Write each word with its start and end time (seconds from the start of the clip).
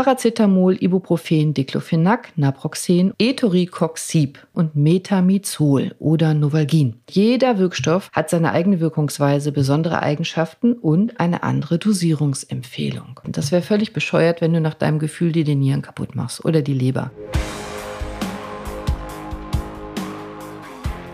Paracetamol, 0.00 0.82
Ibuprofen, 0.82 1.52
Diclofenac, 1.52 2.32
Naproxen, 2.36 3.12
Etoricoxib 3.18 4.38
und 4.54 4.74
Metamizol 4.74 5.94
oder 5.98 6.32
Novalgin. 6.32 7.02
Jeder 7.10 7.58
Wirkstoff 7.58 8.10
hat 8.10 8.30
seine 8.30 8.52
eigene 8.52 8.80
Wirkungsweise, 8.80 9.52
besondere 9.52 10.02
Eigenschaften 10.02 10.72
und 10.72 11.20
eine 11.20 11.42
andere 11.42 11.78
Dosierungsempfehlung. 11.78 13.20
Und 13.24 13.36
das 13.36 13.52
wäre 13.52 13.60
völlig 13.60 13.92
bescheuert, 13.92 14.40
wenn 14.40 14.54
du 14.54 14.62
nach 14.62 14.72
deinem 14.72 15.00
Gefühl 15.00 15.32
dir 15.32 15.44
die 15.44 15.54
Nieren 15.54 15.82
kaputt 15.82 16.16
machst 16.16 16.46
oder 16.46 16.62
die 16.62 16.72
Leber. 16.72 17.10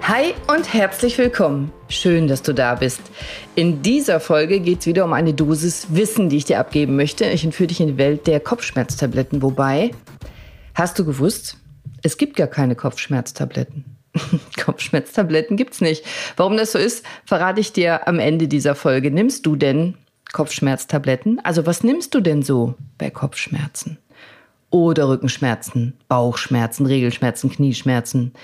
Hi 0.08 0.34
und 0.46 0.72
herzlich 0.72 1.18
willkommen. 1.18 1.72
Schön, 1.88 2.28
dass 2.28 2.40
du 2.40 2.52
da 2.52 2.76
bist. 2.76 3.00
In 3.56 3.82
dieser 3.82 4.20
Folge 4.20 4.60
geht 4.60 4.78
es 4.78 4.86
wieder 4.86 5.04
um 5.04 5.12
eine 5.12 5.34
Dosis 5.34 5.88
Wissen, 5.90 6.28
die 6.28 6.36
ich 6.36 6.44
dir 6.44 6.60
abgeben 6.60 6.94
möchte. 6.94 7.24
Ich 7.24 7.42
entführe 7.42 7.66
dich 7.66 7.80
in 7.80 7.88
die 7.88 7.98
Welt 7.98 8.28
der 8.28 8.38
Kopfschmerztabletten. 8.38 9.42
Wobei, 9.42 9.90
hast 10.76 10.96
du 11.00 11.04
gewusst, 11.04 11.56
es 12.04 12.18
gibt 12.18 12.36
gar 12.36 12.46
keine 12.46 12.76
Kopfschmerztabletten. 12.76 13.84
Kopfschmerztabletten 14.64 15.56
gibt 15.56 15.74
es 15.74 15.80
nicht. 15.80 16.04
Warum 16.36 16.56
das 16.56 16.70
so 16.70 16.78
ist, 16.78 17.04
verrate 17.24 17.60
ich 17.60 17.72
dir 17.72 18.06
am 18.06 18.20
Ende 18.20 18.46
dieser 18.46 18.76
Folge. 18.76 19.10
Nimmst 19.10 19.44
du 19.44 19.56
denn 19.56 19.96
Kopfschmerztabletten? 20.32 21.40
Also 21.40 21.66
was 21.66 21.82
nimmst 21.82 22.14
du 22.14 22.20
denn 22.20 22.44
so 22.44 22.76
bei 22.96 23.10
Kopfschmerzen? 23.10 23.98
Oder 24.70 25.08
Rückenschmerzen, 25.08 25.94
Bauchschmerzen, 26.06 26.86
Regelschmerzen, 26.86 27.50
Knieschmerzen? 27.50 28.34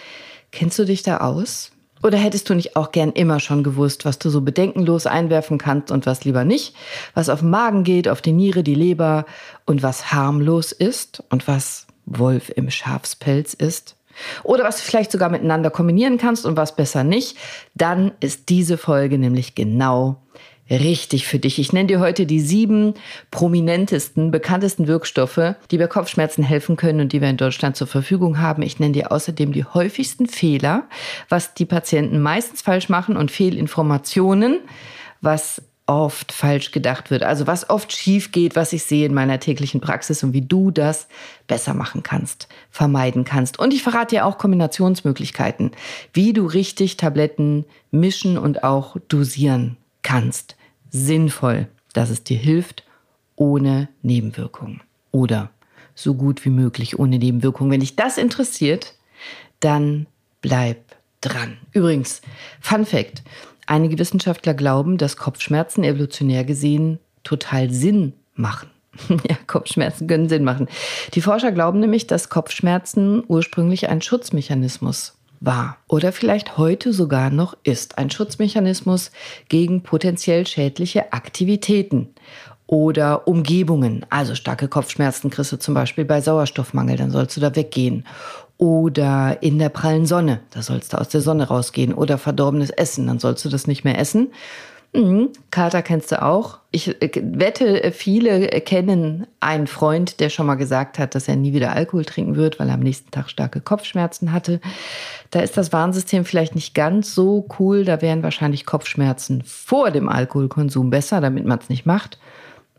Kennst 0.53 0.79
du 0.79 0.85
dich 0.85 1.03
da 1.03 1.19
aus? 1.19 1.73
Oder 2.03 2.19
hättest 2.19 2.51
du 2.51 2.55
nicht 2.55 2.77
auch 2.77 2.93
gern 2.93 3.13
immer 3.13 3.41
schon 3.41 3.63
gewusst, 3.63 4.05
was 4.05 4.19
du 4.19 4.29
so 4.29 4.41
bedenkenlos 4.41 5.07
einwerfen 5.07 5.57
kannst 5.57 5.91
und 5.91 6.05
was 6.05 6.25
lieber 6.25 6.45
nicht? 6.45 6.75
Was 7.15 7.29
auf 7.29 7.41
den 7.41 7.51
Magen 7.51 7.85
geht, 7.85 8.09
auf 8.09 8.21
die 8.21 8.33
Niere, 8.33 8.63
die 8.63 8.75
Leber 8.75 9.25
und 9.67 9.83
was 9.83 10.13
harmlos 10.13 10.73
ist 10.73 11.23
und 11.31 11.49
was 11.49 11.87
Wolf 12.05 12.53
im 12.55 12.71
Schafspelz 12.71 13.55
ist? 13.55 13.97
Oder 14.43 14.65
was 14.65 14.77
du 14.77 14.83
vielleicht 14.83 15.13
sogar 15.13 15.31
miteinander 15.31 15.71
kombinieren 15.71 16.19
kannst 16.19 16.45
und 16.45 16.57
was 16.57 16.77
besser 16.77 17.03
nicht? 17.03 17.37
Dann 17.75 18.13
ist 18.21 18.49
diese 18.51 18.77
Folge 18.77 19.17
nämlich 19.17 19.55
genau 19.55 20.21
richtig 20.71 21.27
für 21.27 21.39
dich. 21.39 21.59
Ich 21.59 21.73
nenne 21.73 21.89
dir 21.89 22.01
heute 22.01 22.27
die 22.27 22.41
sieben 22.41 22.95
prominentesten, 23.31 24.31
bekanntesten 24.31 24.87
Wirkstoffe, 24.87 25.55
die 25.71 25.79
bei 25.79 25.87
Kopfschmerzen 25.87 26.45
helfen 26.45 26.77
können 26.77 27.01
und 27.01 27.13
die 27.13 27.21
wir 27.21 27.29
in 27.29 27.37
Deutschland 27.37 27.77
zur 27.77 27.87
Verfügung 27.87 28.41
haben. 28.41 28.63
Ich 28.63 28.79
nenne 28.79 28.93
dir 28.93 29.13
außerdem 29.13 29.53
die 29.53 29.65
häufigsten 29.65 30.27
Fehler, 30.27 30.85
was 31.29 31.55
die 31.55 31.67
Patienten 31.67 32.21
meistens 32.21 32.63
falsch 32.63 32.89
machen 32.89 33.17
und 33.17 33.31
Fehlinformationen, 33.31 34.61
was 35.21 35.63
oft 35.87 36.33
falsch 36.33 36.71
gedacht 36.71 37.11
wird. 37.11 37.25
Also 37.25 37.47
was 37.47 37.69
oft 37.69 37.93
schief 37.93 38.31
geht, 38.33 38.55
was 38.55 38.73
ich 38.73 38.85
sehe 38.85 39.05
in 39.05 39.15
meiner 39.15 39.41
täglichen 39.41 39.81
Praxis 39.81 40.23
und 40.23 40.33
wie 40.33 40.41
du 40.41 40.71
das 40.71 41.09
besser 41.49 41.75
machen 41.75 42.03
kannst, 42.03 42.49
vermeiden 42.71 43.25
kannst. 43.25 43.59
Und 43.59 43.75
ich 43.75 43.83
verrate 43.83 44.15
dir 44.15 44.27
auch 44.27 44.39
Kombinationsmöglichkeiten, 44.39 45.73
wie 46.15 46.33
du 46.33 46.47
richtig 46.47 46.97
Tabletten 46.97 47.65
mischen 47.91 48.39
und 48.39 48.63
auch 48.63 48.97
dosieren 49.09 49.77
kannst 50.03 50.57
sinnvoll, 50.91 51.69
dass 51.93 52.11
es 52.11 52.25
dir 52.25 52.39
hilft, 52.39 52.85
ohne 53.37 53.89
Nebenwirkungen. 54.03 54.83
Oder 55.11 55.51
so 55.95 56.15
gut 56.15 56.45
wie 56.45 56.51
möglich 56.51 56.99
ohne 56.99 57.19
Nebenwirkungen. 57.19 57.71
Wenn 57.71 57.81
dich 57.81 57.97
das 57.97 58.19
interessiert, 58.19 58.95
dann 59.61 60.07
bleib 60.41 60.97
dran. 61.21 61.59
Übrigens, 61.73 62.23
Fun 62.61 62.85
Fact. 62.85 63.23
Einige 63.67 63.99
Wissenschaftler 63.99 64.55
glauben, 64.55 64.99
dass 64.99 65.17
Kopfschmerzen 65.17 65.85
evolutionär 65.85 66.45
gesehen 66.45 66.99
total 67.23 67.71
Sinn 67.71 68.15
machen. 68.35 68.71
ja, 69.09 69.37
Kopfschmerzen 69.47 70.07
können 70.07 70.29
Sinn 70.29 70.45
machen. 70.45 70.69
Die 71.15 71.21
Forscher 71.21 71.53
glauben 71.53 71.81
nämlich, 71.81 72.07
dass 72.07 72.29
Kopfschmerzen 72.29 73.23
ursprünglich 73.27 73.89
ein 73.89 74.03
Schutzmechanismus 74.03 75.17
war 75.45 75.79
oder 75.89 76.13
vielleicht 76.13 76.57
heute 76.57 76.93
sogar 76.93 77.31
noch 77.31 77.57
ist. 77.65 77.99
Ein 77.99 78.11
Schutzmechanismus 78.11 79.11
gegen 79.49 79.83
potenziell 79.83 80.47
schädliche 80.47 81.13
Aktivitäten 81.13 82.09
oder 82.67 83.29
Umgebungen. 83.29 84.07
Also 84.09 84.35
starke 84.35 84.69
Kopfschmerzen 84.69 85.31
kriegst 85.31 85.53
du 85.53 85.59
zum 85.59 85.75
Beispiel 85.75 86.05
bei 86.05 86.21
Sauerstoffmangel, 86.21 86.97
dann 86.97 87.11
sollst 87.11 87.37
du 87.37 87.41
da 87.41 87.55
weggehen. 87.55 88.07
Oder 88.57 89.43
in 89.43 89.59
der 89.59 89.71
prallen 89.71 90.07
Sonne, 90.07 90.41
da 90.51 90.63
sollst 90.63 90.93
du 90.93 90.99
aus 90.99 91.09
der 91.09 91.21
Sonne 91.21 91.49
rausgehen. 91.49 91.93
Oder 91.93 92.17
verdorbenes 92.17 92.71
Essen, 92.71 93.09
dann 93.09 93.19
sollst 93.19 93.45
du 93.45 93.49
das 93.49 93.67
nicht 93.67 93.83
mehr 93.85 93.99
essen. 93.99 94.31
Mhm. 94.95 95.31
Kater 95.51 95.81
kennst 95.81 96.13
du 96.13 96.23
auch. 96.23 96.59
Ich 96.71 97.01
äh, 97.01 97.11
wette, 97.23 97.93
viele 97.93 98.49
kennen 98.61 99.27
einen 99.41 99.67
Freund, 99.67 100.21
der 100.21 100.29
schon 100.29 100.47
mal 100.47 100.57
gesagt 100.57 100.99
hat, 100.99 101.15
dass 101.15 101.29
er 101.29 101.37
nie 101.37 101.55
wieder 101.55 101.73
Alkohol 101.73 102.05
trinken 102.05 102.37
wird, 102.37 102.61
weil 102.61 102.69
er 102.69 102.75
am 102.75 102.81
nächsten 102.81 103.11
Tag 103.11 103.31
starke 103.31 103.63
Kopfschmerzen 103.63 104.33
hatte. 104.33 104.61
Da 105.31 105.41
ist 105.41 105.57
das 105.57 105.73
Warnsystem 105.73 106.27
vielleicht 106.27 106.55
nicht 106.55 106.75
ganz 106.75 107.15
so 107.15 107.49
cool. 107.59 107.85
Da 107.85 108.03
wären 108.03 108.23
wahrscheinlich 108.23 108.67
Kopfschmerzen 108.67 109.43
vor 109.47 109.91
dem 109.91 110.11
Alkoholkonsum 110.11 110.91
besser, 110.91 111.23
damit 111.23 111.47
man 111.47 111.59
es 111.59 111.71
nicht 111.71 111.87
macht 111.87 112.19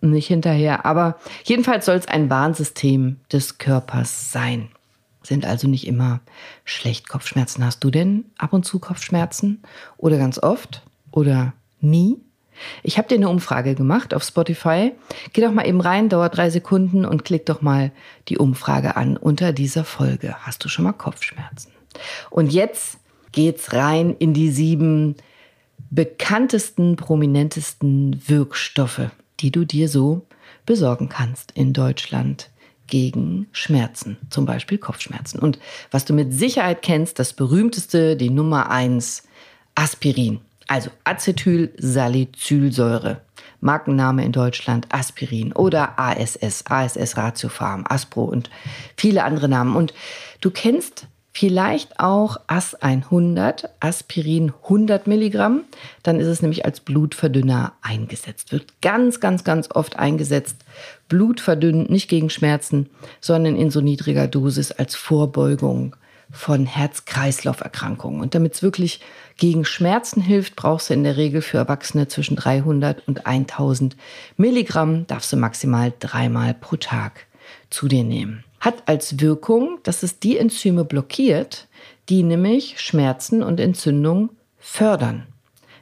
nicht 0.03 0.27
hinterher. 0.27 0.85
Aber 0.85 1.17
jedenfalls 1.43 1.85
soll 1.85 1.95
es 1.95 2.07
ein 2.07 2.29
Warnsystem 2.29 3.19
des 3.31 3.57
Körpers 3.57 4.31
sein. 4.31 4.69
Sind 5.23 5.45
also 5.45 5.67
nicht 5.67 5.87
immer 5.87 6.19
schlecht 6.65 7.07
Kopfschmerzen. 7.07 7.65
Hast 7.65 7.83
du 7.83 7.89
denn 7.89 8.25
ab 8.37 8.51
und 8.51 8.65
zu 8.65 8.79
Kopfschmerzen? 8.79 9.63
Oder 9.97 10.17
ganz 10.17 10.37
oft? 10.37 10.83
Oder 11.11 11.53
nie? 11.83 12.17
Ich 12.83 12.97
habe 12.97 13.07
dir 13.07 13.15
eine 13.15 13.29
Umfrage 13.29 13.75
gemacht 13.75 14.13
auf 14.13 14.23
Spotify. 14.23 14.91
Geh 15.33 15.41
doch 15.41 15.51
mal 15.51 15.67
eben 15.67 15.81
rein, 15.81 16.09
dauert 16.09 16.37
drei 16.37 16.49
Sekunden 16.49 17.05
und 17.05 17.25
klick 17.25 17.45
doch 17.45 17.61
mal 17.61 17.91
die 18.29 18.37
Umfrage 18.37 18.95
an 18.95 19.17
unter 19.17 19.53
dieser 19.53 19.83
Folge. 19.83 20.35
Hast 20.41 20.63
du 20.63 20.69
schon 20.69 20.85
mal 20.85 20.93
Kopfschmerzen? 20.93 21.71
Und 22.29 22.51
jetzt 22.51 22.97
geht's 23.31 23.73
rein 23.73 24.15
in 24.17 24.33
die 24.33 24.49
sieben 24.49 25.15
bekanntesten, 25.89 26.95
prominentesten 26.95 28.21
Wirkstoffe, 28.27 29.09
die 29.39 29.51
du 29.51 29.65
dir 29.65 29.89
so 29.89 30.25
besorgen 30.65 31.09
kannst 31.09 31.51
in 31.51 31.73
Deutschland 31.73 32.49
gegen 32.87 33.47
Schmerzen, 33.51 34.17
zum 34.29 34.45
Beispiel 34.45 34.77
Kopfschmerzen. 34.77 35.39
Und 35.39 35.59
was 35.91 36.05
du 36.05 36.13
mit 36.13 36.33
Sicherheit 36.33 36.81
kennst, 36.81 37.19
das 37.19 37.33
berühmteste, 37.33 38.15
die 38.15 38.29
Nummer 38.29 38.69
eins, 38.69 39.23
Aspirin. 39.75 40.41
Also 40.67 40.89
Acetylsalicylsäure. 41.03 43.21
Markenname 43.63 44.25
in 44.25 44.33
Deutschland 44.33 44.93
Aspirin 44.93 45.53
oder 45.53 45.97
ASS, 45.97 46.65
ASS 46.67 47.17
Ratiofarm, 47.17 47.85
Aspro 47.87 48.25
und 48.25 48.49
viele 48.97 49.23
andere 49.23 49.47
Namen. 49.47 49.75
Und 49.75 49.93
du 50.41 50.51
kennst 50.51 51.07
vielleicht 51.33 51.99
auch 51.99 52.37
AS 52.47 52.75
100, 52.75 53.69
Aspirin 53.79 54.53
100 54.63 55.07
Milligramm. 55.07 55.63
Dann 56.03 56.19
ist 56.19 56.27
es 56.27 56.41
nämlich 56.41 56.65
als 56.65 56.81
Blutverdünner 56.81 57.73
eingesetzt. 57.81 58.51
Wird 58.51 58.81
ganz, 58.81 59.19
ganz, 59.19 59.43
ganz 59.43 59.69
oft 59.73 59.97
eingesetzt. 59.97 60.57
Blutverdünnend, 61.09 61.89
nicht 61.89 62.09
gegen 62.09 62.29
Schmerzen, 62.29 62.89
sondern 63.19 63.55
in 63.55 63.71
so 63.71 63.81
niedriger 63.81 64.27
Dosis 64.27 64.71
als 64.71 64.95
Vorbeugung 64.95 65.95
von 66.31 66.65
Herz-Kreislauf-Erkrankungen. 66.65 68.21
Und 68.21 68.35
damit 68.35 68.55
es 68.55 68.63
wirklich 68.63 69.01
gegen 69.37 69.65
Schmerzen 69.65 70.21
hilft, 70.21 70.55
brauchst 70.55 70.89
du 70.89 70.93
in 70.93 71.03
der 71.03 71.17
Regel 71.17 71.41
für 71.41 71.57
Erwachsene 71.57 72.07
zwischen 72.07 72.35
300 72.35 73.07
und 73.07 73.25
1000 73.25 73.95
Milligramm, 74.37 75.07
darfst 75.07 75.33
du 75.33 75.37
maximal 75.37 75.93
dreimal 75.99 76.53
pro 76.53 76.75
Tag 76.75 77.27
zu 77.69 77.87
dir 77.87 78.03
nehmen. 78.03 78.43
Hat 78.59 78.83
als 78.85 79.19
Wirkung, 79.19 79.79
dass 79.83 80.03
es 80.03 80.19
die 80.19 80.37
Enzyme 80.37 80.85
blockiert, 80.85 81.67
die 82.09 82.23
nämlich 82.23 82.79
Schmerzen 82.79 83.43
und 83.43 83.59
Entzündung 83.59 84.29
fördern. 84.59 85.27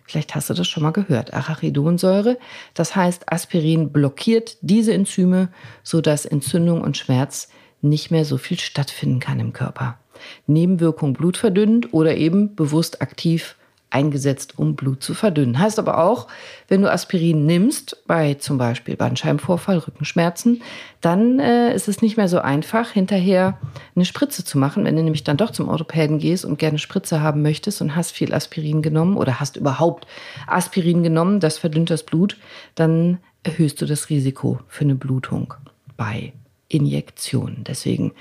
Vielleicht 0.03 0.35
hast 0.35 0.49
du 0.49 0.53
das 0.53 0.67
schon 0.67 0.83
mal 0.83 0.91
gehört. 0.91 1.33
Arachidonsäure, 1.33 2.37
das 2.73 2.95
heißt 2.95 3.31
Aspirin 3.31 3.91
blockiert 3.91 4.57
diese 4.61 4.93
Enzyme, 4.93 5.49
sodass 5.83 6.25
Entzündung 6.25 6.81
und 6.81 6.97
Schmerz 6.97 7.47
nicht 7.81 8.11
mehr 8.11 8.25
so 8.25 8.37
viel 8.37 8.59
stattfinden 8.59 9.19
kann 9.19 9.39
im 9.39 9.53
Körper. 9.53 10.00
Nebenwirkung 10.47 11.13
blutverdünnend 11.13 11.93
oder 11.93 12.15
eben 12.17 12.55
bewusst 12.55 13.01
aktiv 13.01 13.55
eingesetzt, 13.91 14.57
um 14.57 14.75
Blut 14.75 15.03
zu 15.03 15.13
verdünnen. 15.13 15.59
Heißt 15.59 15.77
aber 15.77 16.03
auch, 16.03 16.27
wenn 16.69 16.81
du 16.81 16.91
Aspirin 16.91 17.45
nimmst, 17.45 18.01
bei 18.07 18.35
zum 18.35 18.57
Beispiel 18.57 18.95
Bandscheibenvorfall, 18.95 19.79
Rückenschmerzen, 19.79 20.61
dann 21.01 21.39
äh, 21.39 21.75
ist 21.75 21.87
es 21.87 22.01
nicht 22.01 22.17
mehr 22.17 22.29
so 22.29 22.39
einfach, 22.39 22.91
hinterher 22.91 23.59
eine 23.95 24.05
Spritze 24.05 24.45
zu 24.45 24.57
machen. 24.57 24.85
Wenn 24.85 24.95
du 24.95 25.03
nämlich 25.03 25.25
dann 25.25 25.37
doch 25.37 25.51
zum 25.51 25.67
Orthopäden 25.67 26.19
gehst 26.19 26.45
und 26.45 26.57
gerne 26.57 26.79
Spritze 26.79 27.21
haben 27.21 27.41
möchtest 27.41 27.81
und 27.81 27.95
hast 27.95 28.11
viel 28.11 28.33
Aspirin 28.33 28.81
genommen 28.81 29.17
oder 29.17 29.39
hast 29.39 29.57
überhaupt 29.57 30.07
Aspirin 30.47 31.03
genommen, 31.03 31.41
das 31.41 31.57
verdünnt 31.57 31.89
das 31.89 32.03
Blut, 32.03 32.37
dann 32.75 33.19
erhöhst 33.43 33.81
du 33.81 33.85
das 33.85 34.09
Risiko 34.09 34.59
für 34.67 34.85
eine 34.85 34.95
Blutung 34.95 35.53
bei 35.97 36.31
Injektionen. 36.69 37.65
Deswegen 37.67 38.13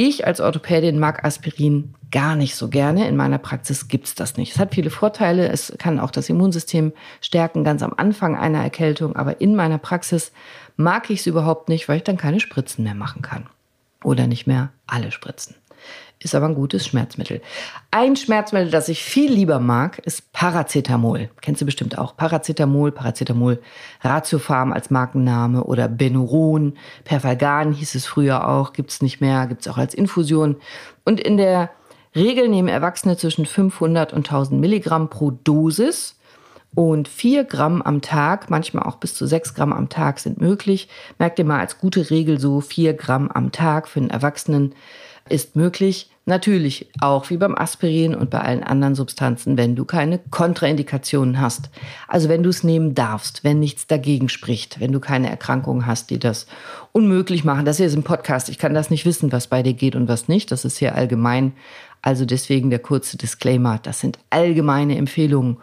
ich 0.00 0.26
als 0.26 0.40
Orthopädin 0.40 0.98
mag 0.98 1.24
Aspirin 1.24 1.94
gar 2.10 2.34
nicht 2.34 2.54
so 2.54 2.68
gerne. 2.68 3.06
In 3.06 3.16
meiner 3.16 3.38
Praxis 3.38 3.86
gibt 3.86 4.06
es 4.06 4.14
das 4.14 4.38
nicht. 4.38 4.52
Es 4.52 4.58
hat 4.58 4.74
viele 4.74 4.88
Vorteile. 4.88 5.48
Es 5.48 5.74
kann 5.78 6.00
auch 6.00 6.10
das 6.10 6.28
Immunsystem 6.30 6.92
stärken, 7.20 7.64
ganz 7.64 7.82
am 7.82 7.92
Anfang 7.96 8.36
einer 8.36 8.62
Erkältung. 8.62 9.14
Aber 9.14 9.40
in 9.42 9.54
meiner 9.54 9.78
Praxis 9.78 10.32
mag 10.76 11.10
ich 11.10 11.20
es 11.20 11.26
überhaupt 11.26 11.68
nicht, 11.68 11.88
weil 11.88 11.98
ich 11.98 12.04
dann 12.04 12.16
keine 12.16 12.40
Spritzen 12.40 12.82
mehr 12.82 12.94
machen 12.94 13.20
kann. 13.20 13.46
Oder 14.02 14.26
nicht 14.26 14.46
mehr 14.46 14.70
alle 14.86 15.10
Spritzen 15.10 15.54
ist 16.22 16.34
aber 16.34 16.46
ein 16.46 16.54
gutes 16.54 16.86
Schmerzmittel. 16.86 17.40
Ein 17.90 18.14
Schmerzmittel, 18.14 18.70
das 18.70 18.90
ich 18.90 19.02
viel 19.02 19.32
lieber 19.32 19.58
mag, 19.58 19.98
ist 20.00 20.32
Paracetamol. 20.32 21.30
Kennst 21.40 21.62
du 21.62 21.64
bestimmt 21.64 21.96
auch. 21.96 22.14
Paracetamol, 22.14 22.92
Paracetamol, 22.92 23.60
Ratiofarm 24.02 24.72
als 24.72 24.90
Markenname 24.90 25.64
oder 25.64 25.88
Benuron, 25.88 26.74
Perfalgan 27.04 27.72
hieß 27.72 27.94
es 27.94 28.06
früher 28.06 28.48
auch, 28.48 28.74
gibt's 28.74 29.00
nicht 29.00 29.20
mehr, 29.22 29.46
gibt's 29.46 29.66
auch 29.66 29.78
als 29.78 29.94
Infusion. 29.94 30.56
Und 31.04 31.20
in 31.20 31.38
der 31.38 31.70
Regel 32.14 32.48
nehmen 32.48 32.68
Erwachsene 32.68 33.16
zwischen 33.16 33.46
500 33.46 34.12
und 34.12 34.28
1000 34.28 34.60
Milligramm 34.60 35.08
pro 35.08 35.30
Dosis. 35.30 36.16
Und 36.72 37.08
4 37.08 37.44
Gramm 37.44 37.82
am 37.82 38.00
Tag, 38.00 38.48
manchmal 38.48 38.84
auch 38.84 38.96
bis 38.96 39.14
zu 39.14 39.26
6 39.26 39.54
Gramm 39.54 39.72
am 39.72 39.88
Tag 39.88 40.20
sind 40.20 40.40
möglich. 40.40 40.88
Merkt 41.18 41.40
ihr 41.40 41.44
mal 41.44 41.58
als 41.58 41.78
gute 41.78 42.10
Regel 42.10 42.38
so 42.38 42.60
4 42.60 42.94
Gramm 42.94 43.28
am 43.28 43.50
Tag 43.50 43.88
für 43.88 43.98
einen 43.98 44.10
Erwachsenen 44.10 44.74
ist 45.28 45.56
möglich. 45.56 46.10
Natürlich 46.26 46.88
auch 47.00 47.30
wie 47.30 47.38
beim 47.38 47.56
Aspirin 47.56 48.14
und 48.14 48.30
bei 48.30 48.40
allen 48.40 48.62
anderen 48.62 48.94
Substanzen, 48.94 49.56
wenn 49.56 49.74
du 49.74 49.84
keine 49.84 50.18
Kontraindikationen 50.30 51.40
hast. 51.40 51.70
Also 52.06 52.28
wenn 52.28 52.42
du 52.42 52.50
es 52.50 52.62
nehmen 52.62 52.94
darfst, 52.94 53.42
wenn 53.42 53.58
nichts 53.58 53.86
dagegen 53.86 54.28
spricht, 54.28 54.78
wenn 54.78 54.92
du 54.92 55.00
keine 55.00 55.28
Erkrankungen 55.28 55.86
hast, 55.86 56.10
die 56.10 56.18
das 56.18 56.46
unmöglich 56.92 57.42
machen. 57.42 57.64
Das 57.64 57.78
hier 57.78 57.86
ist 57.86 57.96
ein 57.96 58.04
Podcast. 58.04 58.48
Ich 58.48 58.58
kann 58.58 58.74
das 58.74 58.90
nicht 58.90 59.06
wissen, 59.06 59.32
was 59.32 59.48
bei 59.48 59.62
dir 59.62 59.74
geht 59.74 59.96
und 59.96 60.08
was 60.08 60.28
nicht. 60.28 60.52
Das 60.52 60.64
ist 60.64 60.78
hier 60.78 60.94
allgemein. 60.94 61.52
Also 62.02 62.24
deswegen 62.24 62.70
der 62.70 62.78
kurze 62.78 63.16
Disclaimer. 63.16 63.78
Das 63.82 64.00
sind 64.00 64.18
allgemeine 64.30 64.96
Empfehlungen 64.96 65.58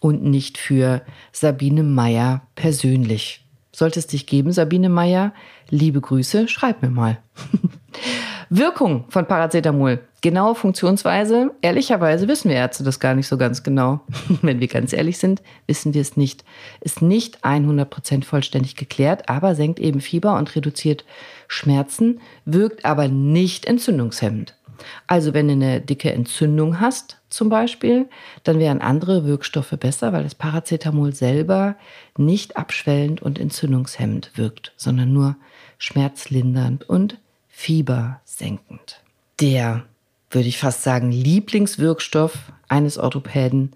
und 0.00 0.24
nicht 0.24 0.58
für 0.58 1.02
Sabine 1.30 1.84
Meyer 1.84 2.42
persönlich. 2.54 3.46
Sollte 3.70 4.00
es 4.00 4.08
dich 4.08 4.26
geben, 4.26 4.52
Sabine 4.52 4.90
Meyer, 4.90 5.32
liebe 5.70 6.00
Grüße, 6.00 6.48
schreib 6.48 6.82
mir 6.82 6.90
mal. 6.90 7.18
Wirkung 8.54 9.06
von 9.08 9.24
Paracetamol. 9.24 10.00
Genaue 10.20 10.54
Funktionsweise, 10.54 11.52
ehrlicherweise 11.62 12.28
wissen 12.28 12.50
wir 12.50 12.56
Ärzte 12.56 12.84
das 12.84 13.00
gar 13.00 13.14
nicht 13.14 13.26
so 13.26 13.38
ganz 13.38 13.62
genau. 13.62 14.02
Wenn 14.42 14.60
wir 14.60 14.68
ganz 14.68 14.92
ehrlich 14.92 15.16
sind, 15.16 15.40
wissen 15.66 15.94
wir 15.94 16.02
es 16.02 16.18
nicht. 16.18 16.44
Ist 16.82 17.00
nicht 17.00 17.46
100% 17.46 18.24
vollständig 18.24 18.76
geklärt, 18.76 19.30
aber 19.30 19.54
senkt 19.54 19.80
eben 19.80 20.02
Fieber 20.02 20.36
und 20.36 20.54
reduziert 20.54 21.06
Schmerzen, 21.48 22.20
wirkt 22.44 22.84
aber 22.84 23.08
nicht 23.08 23.64
entzündungshemmend. 23.64 24.54
Also 25.06 25.32
wenn 25.32 25.46
du 25.46 25.54
eine 25.54 25.80
dicke 25.80 26.12
Entzündung 26.12 26.78
hast, 26.78 27.22
zum 27.30 27.48
Beispiel, 27.48 28.06
dann 28.44 28.58
wären 28.58 28.82
andere 28.82 29.24
Wirkstoffe 29.24 29.74
besser, 29.80 30.12
weil 30.12 30.24
das 30.24 30.34
Paracetamol 30.34 31.14
selber 31.14 31.76
nicht 32.18 32.58
abschwellend 32.58 33.22
und 33.22 33.38
entzündungshemmend 33.38 34.32
wirkt, 34.34 34.74
sondern 34.76 35.10
nur 35.10 35.36
schmerzlindernd 35.78 36.86
und 36.86 37.16
fiebersenkend. 37.52 39.02
Der, 39.40 39.84
würde 40.30 40.48
ich 40.48 40.58
fast 40.58 40.82
sagen, 40.82 41.12
Lieblingswirkstoff 41.12 42.52
eines 42.66 42.98
Orthopäden 42.98 43.72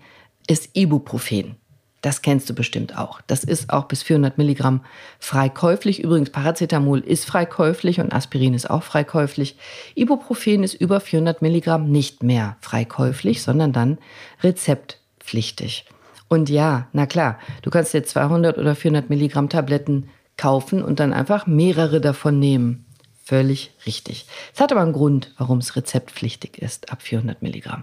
ist 0.48 0.70
Ibuprofen. 0.74 1.56
Das 2.00 2.22
kennst 2.22 2.48
du 2.48 2.54
bestimmt 2.54 2.96
auch. 2.96 3.20
Das 3.26 3.44
ist 3.44 3.70
auch 3.70 3.84
bis 3.84 4.02
400 4.02 4.38
Milligramm 4.38 4.84
frei 5.18 5.48
käuflich. 5.48 6.02
Übrigens, 6.02 6.30
Paracetamol 6.30 7.00
ist 7.00 7.24
frei 7.24 7.46
käuflich 7.46 8.00
und 8.00 8.12
Aspirin 8.12 8.54
ist 8.54 8.70
auch 8.70 8.82
frei 8.82 9.04
käuflich. 9.04 9.56
Ibuprofen 9.94 10.62
ist 10.62 10.74
über 10.74 11.00
400 11.00 11.42
Milligramm 11.42 11.90
nicht 11.90 12.22
mehr 12.22 12.56
frei 12.60 12.84
käuflich, 12.84 13.42
sondern 13.42 13.72
dann 13.72 13.98
rezeptpflichtig. 14.42 15.84
Und 16.28 16.48
ja, 16.48 16.88
na 16.92 17.06
klar, 17.06 17.38
du 17.62 17.70
kannst 17.70 17.92
dir 17.92 18.04
200 18.04 18.58
oder 18.58 18.74
400 18.74 19.10
Milligramm 19.10 19.48
Tabletten 19.48 20.08
kaufen 20.36 20.82
und 20.82 21.00
dann 21.00 21.12
einfach 21.12 21.46
mehrere 21.46 22.00
davon 22.00 22.38
nehmen. 22.38 22.85
Völlig 23.26 23.72
richtig. 23.86 24.24
Es 24.54 24.60
hat 24.60 24.70
aber 24.70 24.82
einen 24.82 24.92
Grund, 24.92 25.34
warum 25.36 25.58
es 25.58 25.74
rezeptpflichtig 25.74 26.58
ist, 26.58 26.92
ab 26.92 27.02
400 27.02 27.42
Milligramm. 27.42 27.82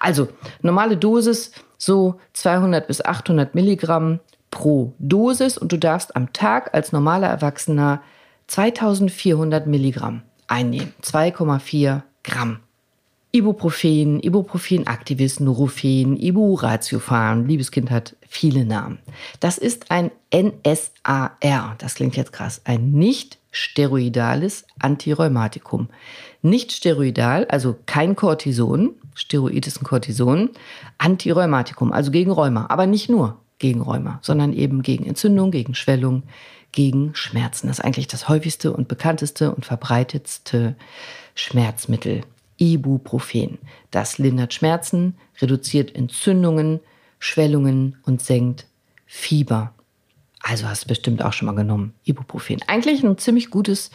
Also, 0.00 0.26
normale 0.62 0.96
Dosis, 0.96 1.52
so 1.78 2.18
200 2.32 2.88
bis 2.88 3.00
800 3.00 3.54
Milligramm 3.54 4.18
pro 4.50 4.92
Dosis 4.98 5.56
und 5.56 5.70
du 5.70 5.78
darfst 5.78 6.16
am 6.16 6.32
Tag 6.32 6.74
als 6.74 6.90
normaler 6.90 7.28
Erwachsener 7.28 8.02
2400 8.48 9.68
Milligramm 9.68 10.22
einnehmen. 10.48 10.92
2,4 11.04 12.02
Gramm. 12.24 12.58
Ibuprofen, 13.30 14.18
Ibuprofen-Aktivist, 14.18 15.38
Nurofen, 15.38 16.16
Iburatiofarm, 16.16 17.46
liebes 17.46 17.70
Kind 17.70 17.92
hat 17.92 18.16
viele 18.28 18.64
Namen. 18.64 18.98
Das 19.38 19.56
ist 19.56 19.92
ein 19.92 20.10
NSAR, 20.34 21.76
das 21.78 21.94
klingt 21.94 22.16
jetzt 22.16 22.32
krass, 22.32 22.60
ein 22.64 22.90
nicht 22.90 23.39
steroidales 23.50 24.64
Antirheumatikum. 24.78 25.88
Nicht 26.42 26.72
steroidal, 26.72 27.46
also 27.46 27.76
kein 27.86 28.16
Cortison, 28.16 28.94
Steroid 29.14 29.66
ist 29.66 29.82
ein 29.82 29.84
Cortison, 29.84 30.50
Antirheumatikum, 30.98 31.92
also 31.92 32.10
gegen 32.10 32.30
Rheuma, 32.30 32.66
aber 32.68 32.86
nicht 32.86 33.10
nur 33.10 33.38
gegen 33.58 33.82
Rheuma, 33.82 34.18
sondern 34.22 34.52
eben 34.52 34.82
gegen 34.82 35.04
Entzündung, 35.04 35.50
gegen 35.50 35.74
Schwellung, 35.74 36.22
gegen 36.72 37.14
Schmerzen. 37.14 37.66
Das 37.66 37.78
ist 37.78 37.84
eigentlich 37.84 38.06
das 38.06 38.28
häufigste 38.28 38.72
und 38.72 38.88
bekannteste 38.88 39.54
und 39.54 39.66
verbreitetste 39.66 40.76
Schmerzmittel. 41.34 42.22
Ibuprofen. 42.58 43.58
Das 43.90 44.18
lindert 44.18 44.52
Schmerzen, 44.52 45.16
reduziert 45.40 45.94
Entzündungen, 45.96 46.80
Schwellungen 47.18 47.96
und 48.04 48.20
senkt 48.22 48.66
Fieber. 49.06 49.72
Also 50.42 50.68
hast 50.68 50.84
du 50.84 50.88
bestimmt 50.88 51.22
auch 51.22 51.32
schon 51.32 51.46
mal 51.46 51.54
genommen, 51.54 51.94
Ibuprofen. 52.04 52.62
Eigentlich 52.66 53.04
ein 53.04 53.18
ziemlich 53.18 53.50
gutes, 53.50 53.90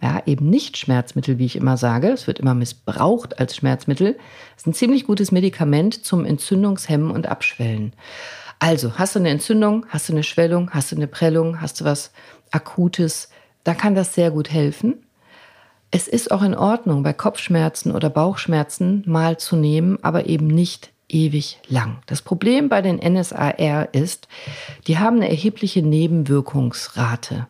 ja, 0.00 0.22
eben 0.26 0.48
nicht 0.48 0.76
Schmerzmittel, 0.76 1.38
wie 1.38 1.46
ich 1.46 1.56
immer 1.56 1.76
sage. 1.76 2.08
Es 2.08 2.26
wird 2.26 2.38
immer 2.38 2.54
missbraucht 2.54 3.38
als 3.38 3.56
Schmerzmittel. 3.56 4.16
Es 4.56 4.62
ist 4.62 4.66
ein 4.68 4.74
ziemlich 4.74 5.06
gutes 5.06 5.32
Medikament 5.32 6.04
zum 6.04 6.24
Entzündungshemmen 6.24 7.10
und 7.10 7.26
Abschwellen. 7.26 7.92
Also, 8.60 8.98
hast 8.98 9.14
du 9.14 9.18
eine 9.18 9.30
Entzündung, 9.30 9.86
hast 9.88 10.08
du 10.08 10.12
eine 10.12 10.22
Schwellung, 10.22 10.70
hast 10.70 10.92
du 10.92 10.96
eine 10.96 11.06
Prellung, 11.06 11.60
hast 11.60 11.80
du 11.80 11.84
was 11.84 12.12
Akutes, 12.50 13.30
da 13.64 13.74
kann 13.74 13.94
das 13.94 14.14
sehr 14.14 14.30
gut 14.30 14.50
helfen. 14.50 15.04
Es 15.90 16.06
ist 16.06 16.30
auch 16.30 16.42
in 16.42 16.54
Ordnung, 16.54 17.02
bei 17.02 17.12
Kopfschmerzen 17.12 17.92
oder 17.92 18.10
Bauchschmerzen 18.10 19.02
mal 19.06 19.38
zu 19.38 19.56
nehmen, 19.56 19.98
aber 20.02 20.26
eben 20.26 20.46
nicht 20.46 20.92
ewig 21.12 21.58
lang. 21.68 21.98
Das 22.06 22.22
Problem 22.22 22.68
bei 22.68 22.82
den 22.82 22.96
NSAR 22.96 23.94
ist, 23.94 24.28
die 24.86 24.98
haben 24.98 25.16
eine 25.16 25.30
erhebliche 25.30 25.82
Nebenwirkungsrate 25.82 27.46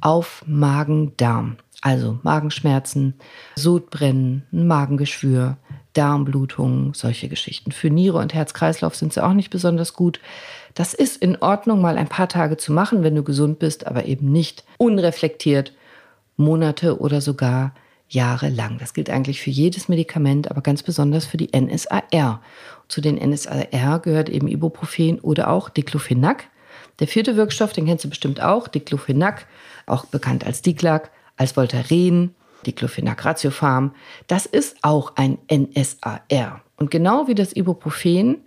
auf 0.00 0.44
Magen-Darm. 0.46 1.56
Also 1.80 2.18
Magenschmerzen, 2.22 3.14
Sodbrennen, 3.54 4.42
Magengeschwür, 4.50 5.58
Darmblutungen, 5.92 6.92
solche 6.94 7.28
Geschichten. 7.28 7.72
Für 7.72 7.88
Niere 7.88 8.18
und 8.18 8.34
Herz-Kreislauf 8.34 8.96
sind 8.96 9.12
sie 9.12 9.24
auch 9.24 9.32
nicht 9.32 9.50
besonders 9.50 9.94
gut. 9.94 10.20
Das 10.74 10.92
ist 10.94 11.16
in 11.16 11.36
Ordnung, 11.36 11.80
mal 11.80 11.96
ein 11.96 12.08
paar 12.08 12.28
Tage 12.28 12.56
zu 12.56 12.72
machen, 12.72 13.02
wenn 13.02 13.14
du 13.14 13.22
gesund 13.22 13.58
bist, 13.58 13.86
aber 13.86 14.06
eben 14.06 14.30
nicht 14.32 14.64
unreflektiert 14.76 15.72
Monate 16.36 17.00
oder 17.00 17.20
sogar 17.20 17.74
jahrelang. 18.08 18.78
Das 18.78 18.94
gilt 18.94 19.10
eigentlich 19.10 19.40
für 19.40 19.50
jedes 19.50 19.88
Medikament, 19.88 20.50
aber 20.50 20.60
ganz 20.60 20.82
besonders 20.82 21.26
für 21.26 21.36
die 21.36 21.50
NSAR. 21.56 22.42
Zu 22.88 23.00
den 23.00 23.16
NSAR 23.16 23.98
gehört 24.00 24.28
eben 24.28 24.48
Ibuprofen 24.48 25.20
oder 25.20 25.50
auch 25.50 25.68
Diclofenac. 25.68 26.48
Der 27.00 27.06
vierte 27.06 27.36
Wirkstoff, 27.36 27.72
den 27.72 27.86
kennst 27.86 28.04
du 28.04 28.08
bestimmt 28.08 28.40
auch, 28.40 28.66
Diclofenac, 28.66 29.46
auch 29.86 30.06
bekannt 30.06 30.44
als 30.44 30.62
Diclac, 30.62 31.10
als 31.36 31.56
Voltaren, 31.56 32.34
Diclofenac 32.66 33.24
Ratiofarm. 33.24 33.94
Das 34.26 34.46
ist 34.46 34.78
auch 34.82 35.12
ein 35.16 35.38
NSAR. 35.50 36.62
Und 36.76 36.90
genau 36.90 37.28
wie 37.28 37.34
das 37.34 37.54
Ibuprofen 37.54 38.38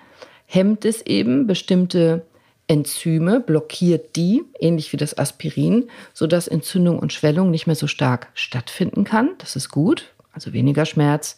hemmt 0.45 0.85
es 0.85 1.01
eben 1.03 1.47
bestimmte 1.47 2.25
Enzyme, 2.67 3.39
blockiert 3.39 4.15
die, 4.15 4.43
ähnlich 4.59 4.93
wie 4.93 4.97
das 4.97 5.17
Aspirin, 5.17 5.89
sodass 6.13 6.47
Entzündung 6.47 6.99
und 6.99 7.13
Schwellung 7.13 7.51
nicht 7.51 7.67
mehr 7.67 7.75
so 7.75 7.87
stark 7.87 8.29
stattfinden 8.33 9.03
kann. 9.03 9.31
Das 9.39 9.55
ist 9.55 9.69
gut, 9.69 10.13
also 10.31 10.53
weniger 10.53 10.85
Schmerz, 10.85 11.37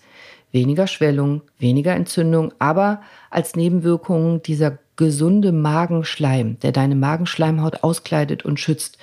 weniger 0.51 0.87
Schwellung, 0.87 1.41
weniger 1.57 1.95
Entzündung, 1.95 2.53
aber 2.59 3.01
als 3.29 3.55
Nebenwirkung 3.55 4.43
dieser 4.43 4.77
gesunde 4.95 5.51
Magenschleim, 5.51 6.59
der 6.59 6.71
deine 6.71 6.95
Magenschleimhaut 6.95 7.83
auskleidet 7.83 8.45
und 8.45 8.59
schützt, 8.59 8.97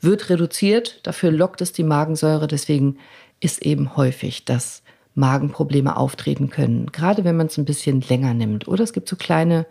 wird 0.00 0.30
reduziert. 0.30 1.00
Dafür 1.02 1.30
lockt 1.30 1.60
es 1.60 1.72
die 1.72 1.82
Magensäure. 1.82 2.46
Deswegen 2.46 2.98
ist 3.40 3.62
eben 3.62 3.96
häufig, 3.96 4.44
dass 4.44 4.82
Magenprobleme 5.14 5.96
auftreten 5.96 6.50
können, 6.50 6.86
gerade 6.92 7.24
wenn 7.24 7.36
man 7.36 7.48
es 7.48 7.58
ein 7.58 7.64
bisschen 7.64 8.00
länger 8.02 8.34
nimmt. 8.34 8.68
Oder 8.68 8.84
es 8.84 8.92
gibt 8.92 9.08
so 9.08 9.16
kleine 9.16 9.66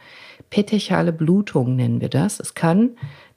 petechiale 0.50 1.14
Blutungen, 1.14 1.76
nennen 1.76 2.02
wir 2.02 2.10
das. 2.10 2.40
Es 2.40 2.54
kann 2.54 2.92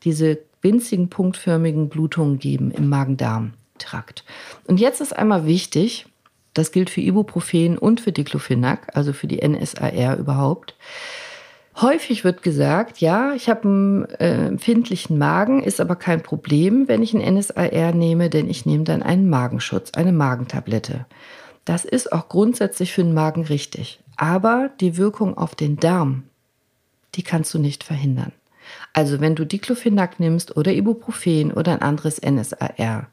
diese 0.05 0.39
winzigen 0.63 1.09
punktförmigen 1.09 1.89
Blutungen 1.89 2.39
geben 2.39 2.71
im 2.71 2.89
Magen-Darm-Trakt. 2.89 4.25
Und 4.67 4.81
jetzt 4.81 5.01
ist 5.01 5.17
einmal 5.17 5.47
wichtig, 5.47 6.07
das 6.55 6.73
gilt 6.73 6.91
für 6.91 7.01
Ibuprofen 7.01 7.79
und 7.79 8.01
für 8.01 8.13
Diclofenac, 8.13 8.89
also 8.95 9.13
für 9.13 9.27
die 9.27 9.47
NSAR 9.47 10.19
überhaupt. 10.19 10.77
Häufig 11.81 12.23
wird 12.23 12.43
gesagt, 12.43 12.99
ja, 12.99 13.33
ich 13.33 13.49
habe 13.49 13.63
einen 13.67 14.05
äh, 14.05 14.49
empfindlichen 14.49 15.17
Magen, 15.17 15.63
ist 15.63 15.81
aber 15.81 15.97
kein 15.97 16.23
Problem, 16.23 16.87
wenn 16.87 17.03
ich 17.03 17.15
ein 17.15 17.35
NSAR 17.35 17.93
nehme, 17.93 18.29
denn 18.29 18.51
ich 18.51 18.67
nehme 18.67 18.85
dann 18.85 19.03
einen 19.03 19.31
Magenschutz, 19.31 19.93
eine 19.95 20.13
Magentablette. 20.13 21.07
Das 21.65 21.87
ist 21.87 22.13
auch 22.13 22.29
grundsätzlich 22.29 22.93
für 22.93 23.03
den 23.03 23.15
Magen 23.15 23.45
richtig. 23.45 24.01
Aber 24.17 24.71
die 24.81 24.99
Wirkung 24.99 25.39
auf 25.39 25.55
den 25.55 25.79
Darm, 25.79 26.25
die 27.15 27.23
kannst 27.23 27.53
du 27.55 27.59
nicht 27.59 27.85
verhindern. 27.85 28.33
Also 28.93 29.21
wenn 29.21 29.35
du 29.35 29.45
Diclofenac 29.45 30.21
nimmst 30.21 30.57
oder 30.57 30.73
Ibuprofen 30.73 31.53
oder 31.53 31.73
ein 31.73 31.83
anderes 31.83 32.21
NSAR, 32.21 33.09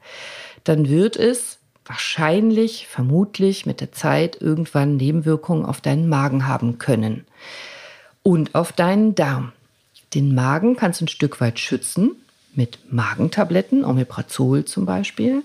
dann 0.64 0.88
wird 0.88 1.16
es 1.16 1.58
wahrscheinlich, 1.84 2.86
vermutlich 2.86 3.66
mit 3.66 3.80
der 3.80 3.92
Zeit 3.92 4.40
irgendwann 4.40 4.96
Nebenwirkungen 4.96 5.64
auf 5.64 5.80
deinen 5.80 6.08
Magen 6.08 6.46
haben 6.46 6.78
können 6.78 7.24
und 8.22 8.54
auf 8.54 8.72
deinen 8.72 9.14
Darm. 9.14 9.52
Den 10.14 10.34
Magen 10.34 10.76
kannst 10.76 11.00
du 11.00 11.04
ein 11.04 11.08
Stück 11.08 11.40
weit 11.40 11.58
schützen 11.58 12.12
mit 12.54 12.92
Magentabletten, 12.92 13.84
Omeprazol 13.84 14.64
zum 14.64 14.86
Beispiel. 14.86 15.42